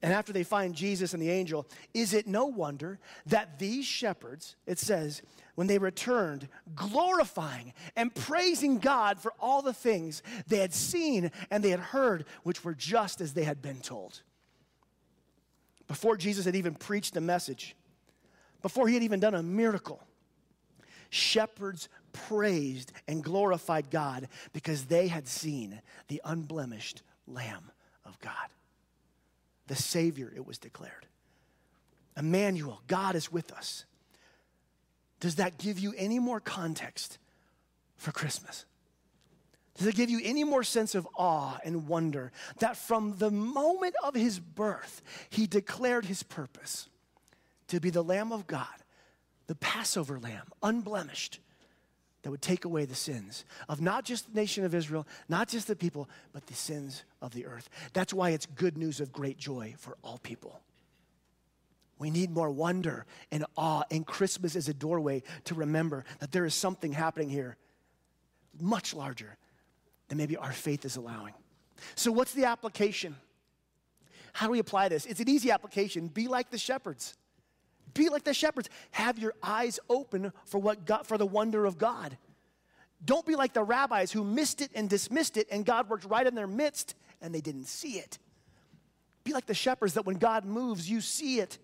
And 0.03 0.11
after 0.11 0.33
they 0.33 0.43
find 0.43 0.75
Jesus 0.75 1.13
and 1.13 1.23
the 1.23 1.31
angel, 1.31 1.65
is 1.93 2.13
it 2.13 2.27
no 2.27 2.45
wonder 2.45 2.99
that 3.25 3.57
these 3.57 3.85
shepherds, 3.85 4.57
it 4.67 4.77
says, 4.77 5.21
when 5.55 5.67
they 5.67 5.77
returned, 5.77 6.49
glorifying 6.75 7.73
and 7.95 8.13
praising 8.13 8.79
God 8.79 9.17
for 9.17 9.33
all 9.39 9.61
the 9.61 9.73
things 9.73 10.21
they 10.45 10.57
had 10.57 10.73
seen 10.73 11.31
and 11.49 11.63
they 11.63 11.69
had 11.69 11.79
heard, 11.79 12.25
which 12.43 12.65
were 12.65 12.73
just 12.73 13.21
as 13.21 13.33
they 13.33 13.45
had 13.45 13.61
been 13.61 13.79
told. 13.79 14.21
Before 15.87 16.17
Jesus 16.17 16.43
had 16.43 16.57
even 16.57 16.75
preached 16.75 17.13
the 17.13 17.21
message, 17.21 17.73
before 18.61 18.89
he 18.89 18.95
had 18.95 19.03
even 19.03 19.21
done 19.21 19.35
a 19.35 19.43
miracle, 19.43 20.03
shepherds 21.11 21.87
praised 22.11 22.91
and 23.07 23.23
glorified 23.23 23.89
God 23.89 24.27
because 24.51 24.85
they 24.85 25.07
had 25.07 25.29
seen 25.29 25.81
the 26.09 26.21
unblemished 26.25 27.03
Lamb 27.25 27.71
of 28.03 28.19
God. 28.19 28.49
The 29.67 29.75
Savior, 29.75 30.31
it 30.35 30.45
was 30.45 30.57
declared. 30.57 31.07
Emmanuel, 32.17 32.81
God 32.87 33.15
is 33.15 33.31
with 33.31 33.51
us. 33.51 33.85
Does 35.19 35.35
that 35.35 35.57
give 35.57 35.79
you 35.79 35.93
any 35.97 36.19
more 36.19 36.39
context 36.39 37.17
for 37.95 38.11
Christmas? 38.11 38.65
Does 39.75 39.87
it 39.87 39.95
give 39.95 40.09
you 40.09 40.19
any 40.23 40.43
more 40.43 40.63
sense 40.63 40.93
of 40.93 41.07
awe 41.15 41.57
and 41.63 41.87
wonder 41.87 42.31
that 42.59 42.77
from 42.77 43.17
the 43.17 43.31
moment 43.31 43.95
of 44.03 44.13
his 44.13 44.39
birth, 44.39 45.01
he 45.29 45.47
declared 45.47 46.05
his 46.05 46.21
purpose 46.21 46.89
to 47.69 47.79
be 47.79 47.89
the 47.89 48.03
Lamb 48.03 48.31
of 48.31 48.45
God, 48.45 48.67
the 49.47 49.55
Passover 49.55 50.19
lamb, 50.19 50.45
unblemished, 50.61 51.39
that 52.23 52.31
would 52.31 52.41
take 52.41 52.65
away 52.65 52.85
the 52.85 52.95
sins 52.95 53.45
of 53.69 53.81
not 53.81 54.05
just 54.05 54.33
the 54.33 54.39
nation 54.39 54.65
of 54.65 54.73
Israel, 54.73 55.05
not 55.29 55.47
just 55.49 55.67
the 55.67 55.75
people, 55.75 56.09
but 56.31 56.47
the 56.47 56.53
sins 56.53 57.03
of 57.21 57.33
the 57.33 57.45
earth. 57.45 57.69
That's 57.91 58.13
why 58.13 58.31
it's 58.31 58.45
good 58.45 58.77
news 58.77 58.99
of 58.99 59.11
great 59.11 59.37
joy 59.37 59.75
for 59.77 59.97
all 60.03 60.17
people. 60.17 60.61
We 61.99 62.09
need 62.09 62.31
more 62.31 62.49
wonder 62.49 63.05
and 63.31 63.45
awe, 63.55 63.83
and 63.91 64.05
Christmas 64.05 64.55
is 64.55 64.67
a 64.67 64.73
doorway 64.73 65.21
to 65.45 65.55
remember 65.55 66.05
that 66.19 66.31
there 66.31 66.45
is 66.45 66.55
something 66.55 66.91
happening 66.91 67.29
here 67.29 67.57
much 68.59 68.93
larger 68.93 69.37
than 70.07 70.17
maybe 70.17 70.37
our 70.37 70.51
faith 70.51 70.85
is 70.85 70.95
allowing. 70.95 71.33
So, 71.95 72.11
what's 72.11 72.33
the 72.33 72.45
application? 72.45 73.15
How 74.33 74.47
do 74.47 74.51
we 74.51 74.59
apply 74.59 74.89
this? 74.89 75.05
It's 75.05 75.19
an 75.19 75.29
easy 75.29 75.51
application. 75.51 76.07
Be 76.07 76.27
like 76.27 76.49
the 76.49 76.57
shepherds. 76.57 77.15
Be 77.93 78.09
like 78.09 78.23
the 78.23 78.33
shepherds. 78.33 78.69
Have 78.91 79.19
your 79.19 79.33
eyes 79.41 79.79
open 79.89 80.33
for 80.45 80.59
what 80.59 80.85
God, 80.85 81.05
for 81.05 81.17
the 81.17 81.25
wonder 81.25 81.65
of 81.65 81.77
God. 81.77 82.17
Don't 83.05 83.25
be 83.25 83.35
like 83.35 83.53
the 83.53 83.63
rabbis 83.63 84.11
who 84.11 84.23
missed 84.23 84.61
it 84.61 84.71
and 84.73 84.89
dismissed 84.89 85.37
it, 85.37 85.47
and 85.51 85.65
God 85.65 85.89
worked 85.89 86.05
right 86.05 86.25
in 86.25 86.35
their 86.35 86.47
midst 86.47 86.95
and 87.21 87.33
they 87.33 87.41
didn't 87.41 87.65
see 87.65 87.93
it. 87.93 88.19
Be 89.23 89.33
like 89.33 89.45
the 89.45 89.53
shepherds 89.53 89.93
that 89.93 90.05
when 90.05 90.17
God 90.17 90.45
moves, 90.45 90.89
you 90.89 91.01
see 91.01 91.39
it. 91.39 91.57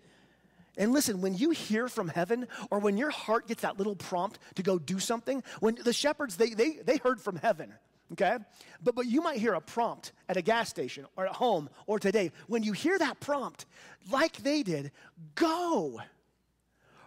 And 0.76 0.92
listen, 0.92 1.20
when 1.20 1.36
you 1.36 1.50
hear 1.50 1.88
from 1.88 2.08
heaven 2.08 2.48
or 2.70 2.78
when 2.78 2.96
your 2.96 3.10
heart 3.10 3.46
gets 3.46 3.62
that 3.62 3.76
little 3.76 3.96
prompt 3.96 4.38
to 4.54 4.62
go 4.62 4.78
do 4.78 4.98
something, 4.98 5.42
when 5.60 5.74
the 5.74 5.92
shepherds, 5.92 6.36
they, 6.36 6.50
they, 6.50 6.76
they 6.76 6.96
heard 6.96 7.20
from 7.20 7.36
heaven, 7.36 7.74
okay? 8.12 8.38
But, 8.82 8.94
but 8.94 9.06
you 9.06 9.20
might 9.20 9.38
hear 9.38 9.54
a 9.54 9.60
prompt 9.60 10.12
at 10.28 10.36
a 10.36 10.42
gas 10.42 10.68
station 10.68 11.06
or 11.16 11.26
at 11.26 11.34
home 11.34 11.68
or 11.86 11.98
today. 11.98 12.32
When 12.46 12.62
you 12.62 12.72
hear 12.72 12.98
that 12.98 13.20
prompt, 13.20 13.66
like 14.10 14.36
they 14.38 14.62
did, 14.62 14.92
go. 15.34 16.00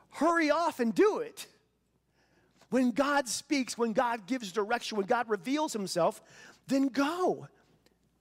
Hurry 0.10 0.52
off 0.52 0.80
and 0.80 0.94
do 0.94 1.20
it. 1.20 1.48
When 2.70 2.92
God 2.92 3.28
speaks, 3.28 3.78
when 3.78 3.94
God 3.94 4.26
gives 4.26 4.52
direction, 4.52 4.98
when 4.98 5.06
God 5.06 5.30
reveals 5.30 5.74
himself, 5.74 6.22
then 6.68 6.88
go. 6.88 7.48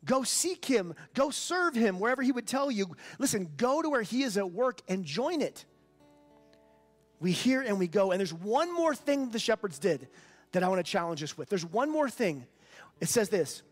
Go 0.04 0.24
seek 0.24 0.64
him. 0.64 0.94
Go 1.14 1.30
serve 1.30 1.74
him 1.74 2.00
wherever 2.00 2.22
he 2.22 2.32
would 2.32 2.46
tell 2.46 2.70
you. 2.70 2.94
Listen, 3.18 3.50
go 3.56 3.82
to 3.82 3.88
where 3.88 4.02
he 4.02 4.24
is 4.24 4.36
at 4.36 4.50
work 4.50 4.80
and 4.88 5.04
join 5.04 5.40
it. 5.40 5.64
We 7.20 7.30
hear 7.30 7.62
and 7.62 7.78
we 7.78 7.86
go. 7.86 8.10
And 8.10 8.18
there's 8.18 8.34
one 8.34 8.74
more 8.74 8.94
thing 8.94 9.30
the 9.30 9.38
shepherds 9.38 9.78
did 9.78 10.08
that 10.50 10.62
I 10.62 10.68
want 10.68 10.84
to 10.84 10.90
challenge 10.90 11.22
us 11.22 11.38
with. 11.38 11.48
There's 11.48 11.64
one 11.64 11.90
more 11.90 12.10
thing. 12.10 12.46
It 13.02 13.08
says 13.08 13.28
this 13.28 13.62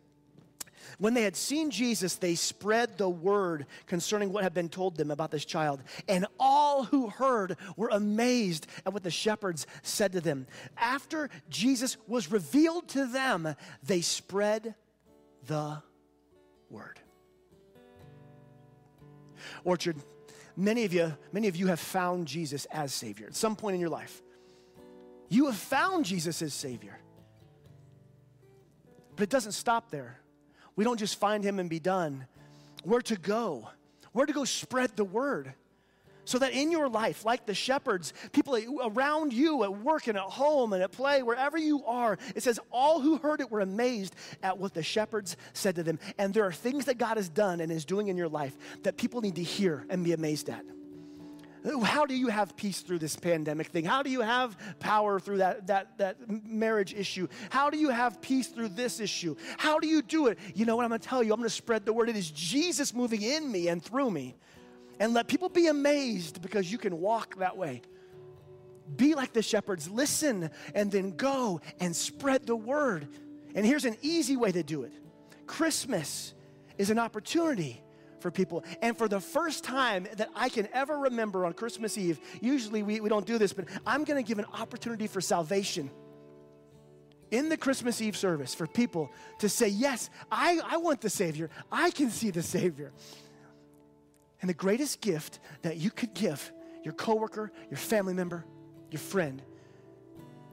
When 0.98 1.14
they 1.14 1.22
had 1.22 1.36
seen 1.36 1.70
Jesus, 1.70 2.16
they 2.16 2.34
spread 2.34 2.98
the 2.98 3.08
word 3.08 3.66
concerning 3.86 4.32
what 4.32 4.42
had 4.42 4.52
been 4.52 4.68
told 4.68 4.96
them 4.96 5.12
about 5.12 5.30
this 5.30 5.44
child. 5.44 5.82
And 6.08 6.26
all 6.38 6.82
who 6.82 7.08
heard 7.08 7.56
were 7.76 7.90
amazed 7.92 8.66
at 8.84 8.92
what 8.92 9.04
the 9.04 9.10
shepherds 9.10 9.68
said 9.82 10.12
to 10.12 10.20
them. 10.20 10.48
After 10.76 11.30
Jesus 11.48 11.96
was 12.08 12.32
revealed 12.32 12.88
to 12.88 13.06
them, 13.06 13.54
they 13.84 14.00
spread 14.00 14.74
the 15.46 15.80
word. 16.68 16.98
Orchard, 19.62 19.96
many 20.56 20.84
of 20.84 20.92
you, 20.92 21.16
many 21.32 21.46
of 21.46 21.54
you 21.54 21.68
have 21.68 21.78
found 21.78 22.26
Jesus 22.26 22.64
as 22.66 22.92
Savior 22.92 23.28
at 23.28 23.36
some 23.36 23.54
point 23.54 23.74
in 23.74 23.80
your 23.80 23.90
life. 23.90 24.22
You 25.28 25.46
have 25.46 25.56
found 25.56 26.04
Jesus 26.04 26.42
as 26.42 26.52
Savior. 26.52 26.98
But 29.20 29.24
it 29.24 29.30
doesn't 29.32 29.52
stop 29.52 29.90
there. 29.90 30.18
We 30.76 30.84
don't 30.84 30.98
just 30.98 31.20
find 31.20 31.44
him 31.44 31.58
and 31.58 31.68
be 31.68 31.78
done. 31.78 32.24
Where 32.84 33.02
to 33.02 33.16
go? 33.16 33.68
Where 34.12 34.24
to 34.24 34.32
go 34.32 34.46
spread 34.46 34.96
the 34.96 35.04
word? 35.04 35.52
So 36.24 36.38
that 36.38 36.54
in 36.54 36.72
your 36.72 36.88
life, 36.88 37.22
like 37.26 37.44
the 37.44 37.52
shepherds, 37.52 38.14
people 38.32 38.56
around 38.82 39.34
you 39.34 39.62
at 39.64 39.76
work 39.76 40.06
and 40.06 40.16
at 40.16 40.24
home 40.24 40.72
and 40.72 40.82
at 40.82 40.92
play, 40.92 41.22
wherever 41.22 41.58
you 41.58 41.84
are, 41.84 42.16
it 42.34 42.42
says, 42.42 42.58
all 42.70 43.02
who 43.02 43.18
heard 43.18 43.42
it 43.42 43.50
were 43.50 43.60
amazed 43.60 44.16
at 44.42 44.56
what 44.56 44.72
the 44.72 44.82
shepherds 44.82 45.36
said 45.52 45.74
to 45.74 45.82
them. 45.82 45.98
And 46.16 46.32
there 46.32 46.46
are 46.46 46.52
things 46.52 46.86
that 46.86 46.96
God 46.96 47.18
has 47.18 47.28
done 47.28 47.60
and 47.60 47.70
is 47.70 47.84
doing 47.84 48.08
in 48.08 48.16
your 48.16 48.30
life 48.30 48.56
that 48.84 48.96
people 48.96 49.20
need 49.20 49.36
to 49.36 49.42
hear 49.42 49.84
and 49.90 50.02
be 50.02 50.14
amazed 50.14 50.48
at. 50.48 50.64
How 51.84 52.06
do 52.06 52.16
you 52.16 52.28
have 52.28 52.56
peace 52.56 52.80
through 52.80 53.00
this 53.00 53.16
pandemic 53.16 53.68
thing? 53.68 53.84
How 53.84 54.02
do 54.02 54.10
you 54.10 54.20
have 54.22 54.56
power 54.78 55.20
through 55.20 55.38
that, 55.38 55.66
that, 55.66 55.98
that 55.98 56.16
marriage 56.46 56.94
issue? 56.94 57.28
How 57.50 57.68
do 57.70 57.76
you 57.76 57.90
have 57.90 58.20
peace 58.22 58.48
through 58.48 58.70
this 58.70 59.00
issue? 59.00 59.36
How 59.58 59.78
do 59.78 59.86
you 59.86 60.00
do 60.02 60.28
it? 60.28 60.38
You 60.54 60.64
know 60.64 60.76
what 60.76 60.84
I'm 60.84 60.90
gonna 60.90 61.00
tell 61.00 61.22
you? 61.22 61.32
I'm 61.32 61.38
gonna 61.38 61.50
spread 61.50 61.84
the 61.84 61.92
word. 61.92 62.08
It 62.08 62.16
is 62.16 62.30
Jesus 62.30 62.94
moving 62.94 63.22
in 63.22 63.50
me 63.50 63.68
and 63.68 63.82
through 63.82 64.10
me 64.10 64.36
and 64.98 65.14
let 65.14 65.28
people 65.28 65.48
be 65.48 65.66
amazed 65.66 66.40
because 66.42 66.70
you 66.70 66.78
can 66.78 67.00
walk 67.00 67.36
that 67.38 67.56
way. 67.56 67.82
Be 68.96 69.14
like 69.14 69.32
the 69.32 69.42
shepherds, 69.42 69.88
listen, 69.88 70.50
and 70.74 70.90
then 70.90 71.16
go 71.16 71.60
and 71.78 71.94
spread 71.94 72.46
the 72.46 72.56
word. 72.56 73.08
And 73.54 73.66
here's 73.66 73.84
an 73.84 73.96
easy 74.02 74.36
way 74.36 74.52
to 74.52 74.62
do 74.62 74.82
it 74.84 74.92
Christmas 75.46 76.34
is 76.78 76.90
an 76.90 76.98
opportunity 76.98 77.82
for 78.20 78.30
people. 78.30 78.64
And 78.82 78.96
for 78.96 79.08
the 79.08 79.20
first 79.20 79.64
time 79.64 80.06
that 80.16 80.30
I 80.34 80.48
can 80.48 80.68
ever 80.72 80.98
remember 80.98 81.44
on 81.44 81.52
Christmas 81.52 81.96
Eve, 81.98 82.20
usually 82.40 82.82
we, 82.82 83.00
we 83.00 83.08
don't 83.08 83.26
do 83.26 83.38
this, 83.38 83.52
but 83.52 83.66
I'm 83.86 84.04
gonna 84.04 84.22
give 84.22 84.38
an 84.38 84.46
opportunity 84.52 85.06
for 85.06 85.20
salvation 85.20 85.90
in 87.30 87.48
the 87.48 87.56
Christmas 87.56 88.00
Eve 88.00 88.16
service 88.16 88.54
for 88.54 88.66
people 88.66 89.10
to 89.38 89.48
say, 89.48 89.68
Yes, 89.68 90.10
I, 90.30 90.60
I 90.64 90.76
want 90.78 91.00
the 91.00 91.10
Savior. 91.10 91.50
I 91.70 91.90
can 91.90 92.10
see 92.10 92.30
the 92.30 92.42
Savior. 92.42 92.92
And 94.40 94.48
the 94.48 94.54
greatest 94.54 95.00
gift 95.00 95.38
that 95.62 95.76
you 95.76 95.90
could 95.90 96.14
give 96.14 96.52
your 96.82 96.94
coworker, 96.94 97.52
your 97.68 97.76
family 97.76 98.14
member, 98.14 98.44
your 98.90 99.00
friend, 99.00 99.42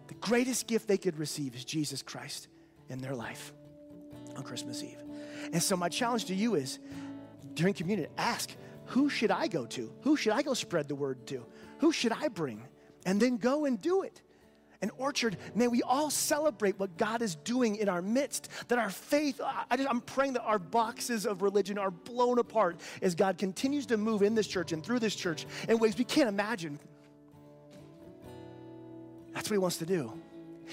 the 0.08 0.14
greatest 0.16 0.68
gift 0.68 0.88
they 0.88 0.98
could 0.98 1.18
receive 1.18 1.56
is 1.56 1.64
Jesus 1.64 2.02
Christ 2.02 2.48
in 2.90 3.00
their 3.00 3.16
life 3.16 3.54
on 4.36 4.44
Christmas 4.44 4.84
Eve. 4.84 5.02
And 5.54 5.64
so 5.64 5.78
my 5.78 5.90
challenge 5.90 6.26
to 6.26 6.36
you 6.36 6.56
is 6.56 6.80
during 7.54 7.74
communion, 7.74 8.10
ask, 8.18 8.50
who 8.86 9.10
should 9.10 9.32
I 9.32 9.48
go 9.48 9.66
to? 9.68 9.92
Who 10.02 10.16
should 10.16 10.34
I 10.34 10.42
go 10.42 10.54
spread 10.54 10.88
the 10.88 10.96
word 10.96 11.26
to? 11.28 11.46
Who 11.80 11.92
should 11.92 12.12
I 12.12 12.28
bring? 12.28 12.64
And 13.06 13.22
then 13.22 13.38
go 13.38 13.66
and 13.66 13.82
do 13.82 14.04
it 14.04 14.22
an 14.82 14.92
orchard, 14.98 15.38
may 15.56 15.68
we 15.68 15.82
all 15.82 16.10
celebrate 16.10 16.80
what 16.80 16.98
God 16.98 17.22
is 17.22 17.36
doing 17.36 17.78
in 17.78 17.90
our 17.90 18.02
midst. 18.02 18.50
That 18.68 18.78
our 18.78 18.90
faith, 18.90 19.42
I 19.44 19.66
am 19.72 20.02
praying 20.02 20.34
that 20.34 20.44
our 20.44 20.60
boxes 20.60 21.26
of 21.26 21.42
religion 21.42 21.78
are 21.78 21.92
blown 21.92 22.40
apart 22.40 22.80
as 23.02 23.16
God 23.16 23.38
continues 23.38 23.88
to 23.88 23.98
move 23.98 24.22
in 24.22 24.36
this 24.36 24.48
church 24.48 24.72
and 24.72 24.84
through 24.84 25.00
this 25.00 25.16
church 25.16 25.46
in 25.68 25.80
ways 25.80 25.98
we 25.98 26.04
can't 26.04 26.30
imagine. 26.30 26.80
That's 29.34 29.50
what 29.50 29.56
He 29.56 29.60
wants 29.60 29.78
to 29.78 29.86
do. 29.86 30.12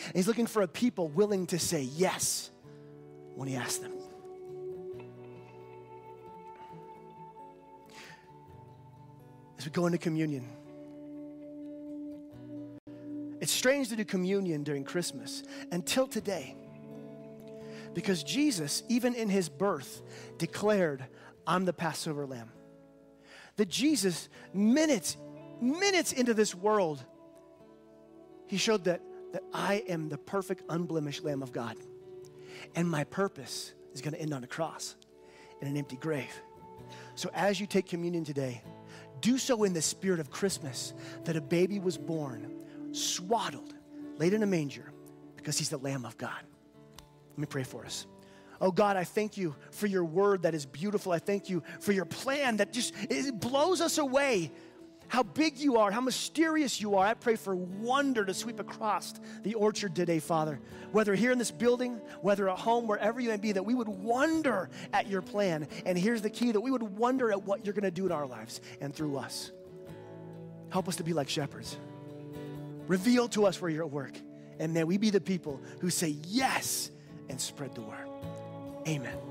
And 0.06 0.16
he's 0.16 0.26
looking 0.26 0.46
for 0.46 0.62
a 0.62 0.68
people 0.68 1.08
willing 1.08 1.46
to 1.48 1.58
say 1.58 1.82
yes 1.82 2.50
when 3.34 3.48
He 3.48 3.56
asks 3.56 3.78
them. 3.78 3.92
As 9.64 9.68
we 9.70 9.72
go 9.72 9.86
into 9.86 9.96
communion, 9.96 10.46
it's 13.40 13.50
strange 13.50 13.88
to 13.88 13.96
do 13.96 14.04
communion 14.04 14.62
during 14.62 14.84
Christmas 14.84 15.42
until 15.72 16.06
today. 16.06 16.54
Because 17.94 18.22
Jesus, 18.22 18.82
even 18.90 19.14
in 19.14 19.30
his 19.30 19.48
birth, 19.48 20.02
declared, 20.36 21.06
I'm 21.46 21.64
the 21.64 21.72
Passover 21.72 22.26
lamb. 22.26 22.50
That 23.56 23.70
Jesus, 23.70 24.28
minutes, 24.52 25.16
minutes 25.62 26.12
into 26.12 26.34
this 26.34 26.54
world, 26.54 27.02
he 28.46 28.58
showed 28.58 28.84
that, 28.84 29.00
that 29.32 29.44
I 29.54 29.82
am 29.88 30.10
the 30.10 30.18
perfect, 30.18 30.64
unblemished 30.68 31.24
Lamb 31.24 31.42
of 31.42 31.52
God. 31.52 31.78
And 32.74 32.86
my 32.86 33.04
purpose 33.04 33.72
is 33.94 34.02
going 34.02 34.12
to 34.12 34.20
end 34.20 34.34
on 34.34 34.44
a 34.44 34.46
cross 34.46 34.94
in 35.62 35.68
an 35.68 35.78
empty 35.78 35.96
grave. 35.96 36.38
So 37.14 37.30
as 37.32 37.58
you 37.58 37.66
take 37.66 37.86
communion 37.86 38.24
today, 38.24 38.60
do 39.24 39.38
so 39.38 39.64
in 39.64 39.72
the 39.72 39.80
spirit 39.80 40.20
of 40.20 40.30
Christmas, 40.30 40.92
that 41.24 41.34
a 41.34 41.40
baby 41.40 41.78
was 41.78 41.96
born 41.96 42.62
swaddled, 42.92 43.74
laid 44.18 44.34
in 44.34 44.42
a 44.42 44.46
manger, 44.46 44.92
because 45.34 45.56
he's 45.56 45.70
the 45.70 45.78
Lamb 45.78 46.04
of 46.04 46.18
God. 46.18 46.42
Let 47.30 47.38
me 47.38 47.46
pray 47.46 47.62
for 47.62 47.86
us. 47.86 48.06
Oh 48.60 48.70
God, 48.70 48.98
I 48.98 49.04
thank 49.04 49.38
you 49.38 49.56
for 49.70 49.86
your 49.86 50.04
word 50.04 50.42
that 50.42 50.54
is 50.54 50.66
beautiful. 50.66 51.10
I 51.10 51.18
thank 51.18 51.48
you 51.48 51.62
for 51.80 51.92
your 51.92 52.04
plan 52.04 52.58
that 52.58 52.70
just 52.70 52.92
it 53.10 53.40
blows 53.40 53.80
us 53.80 53.96
away. 53.96 54.52
How 55.14 55.22
big 55.22 55.58
you 55.58 55.76
are, 55.76 55.92
how 55.92 56.00
mysterious 56.00 56.80
you 56.80 56.96
are. 56.96 57.06
I 57.06 57.14
pray 57.14 57.36
for 57.36 57.54
wonder 57.54 58.24
to 58.24 58.34
sweep 58.34 58.58
across 58.58 59.14
the 59.44 59.54
orchard 59.54 59.94
today, 59.94 60.18
Father. 60.18 60.58
Whether 60.90 61.14
here 61.14 61.30
in 61.30 61.38
this 61.38 61.52
building, 61.52 62.00
whether 62.20 62.50
at 62.50 62.58
home, 62.58 62.88
wherever 62.88 63.20
you 63.20 63.28
may 63.28 63.36
be, 63.36 63.52
that 63.52 63.64
we 63.64 63.74
would 63.74 63.86
wonder 63.86 64.70
at 64.92 65.06
your 65.06 65.22
plan. 65.22 65.68
And 65.86 65.96
here's 65.96 66.20
the 66.20 66.30
key 66.30 66.50
that 66.50 66.60
we 66.60 66.72
would 66.72 66.82
wonder 66.82 67.30
at 67.30 67.44
what 67.44 67.64
you're 67.64 67.74
going 67.74 67.84
to 67.84 67.92
do 67.92 68.06
in 68.06 68.10
our 68.10 68.26
lives 68.26 68.60
and 68.80 68.92
through 68.92 69.16
us. 69.18 69.52
Help 70.70 70.88
us 70.88 70.96
to 70.96 71.04
be 71.04 71.12
like 71.12 71.28
shepherds. 71.28 71.78
Reveal 72.88 73.28
to 73.28 73.46
us 73.46 73.62
where 73.62 73.70
you're 73.70 73.84
at 73.84 73.92
work. 73.92 74.18
And 74.58 74.74
may 74.74 74.82
we 74.82 74.98
be 74.98 75.10
the 75.10 75.20
people 75.20 75.60
who 75.78 75.90
say 75.90 76.16
yes 76.26 76.90
and 77.28 77.40
spread 77.40 77.72
the 77.76 77.82
word. 77.82 78.08
Amen. 78.88 79.16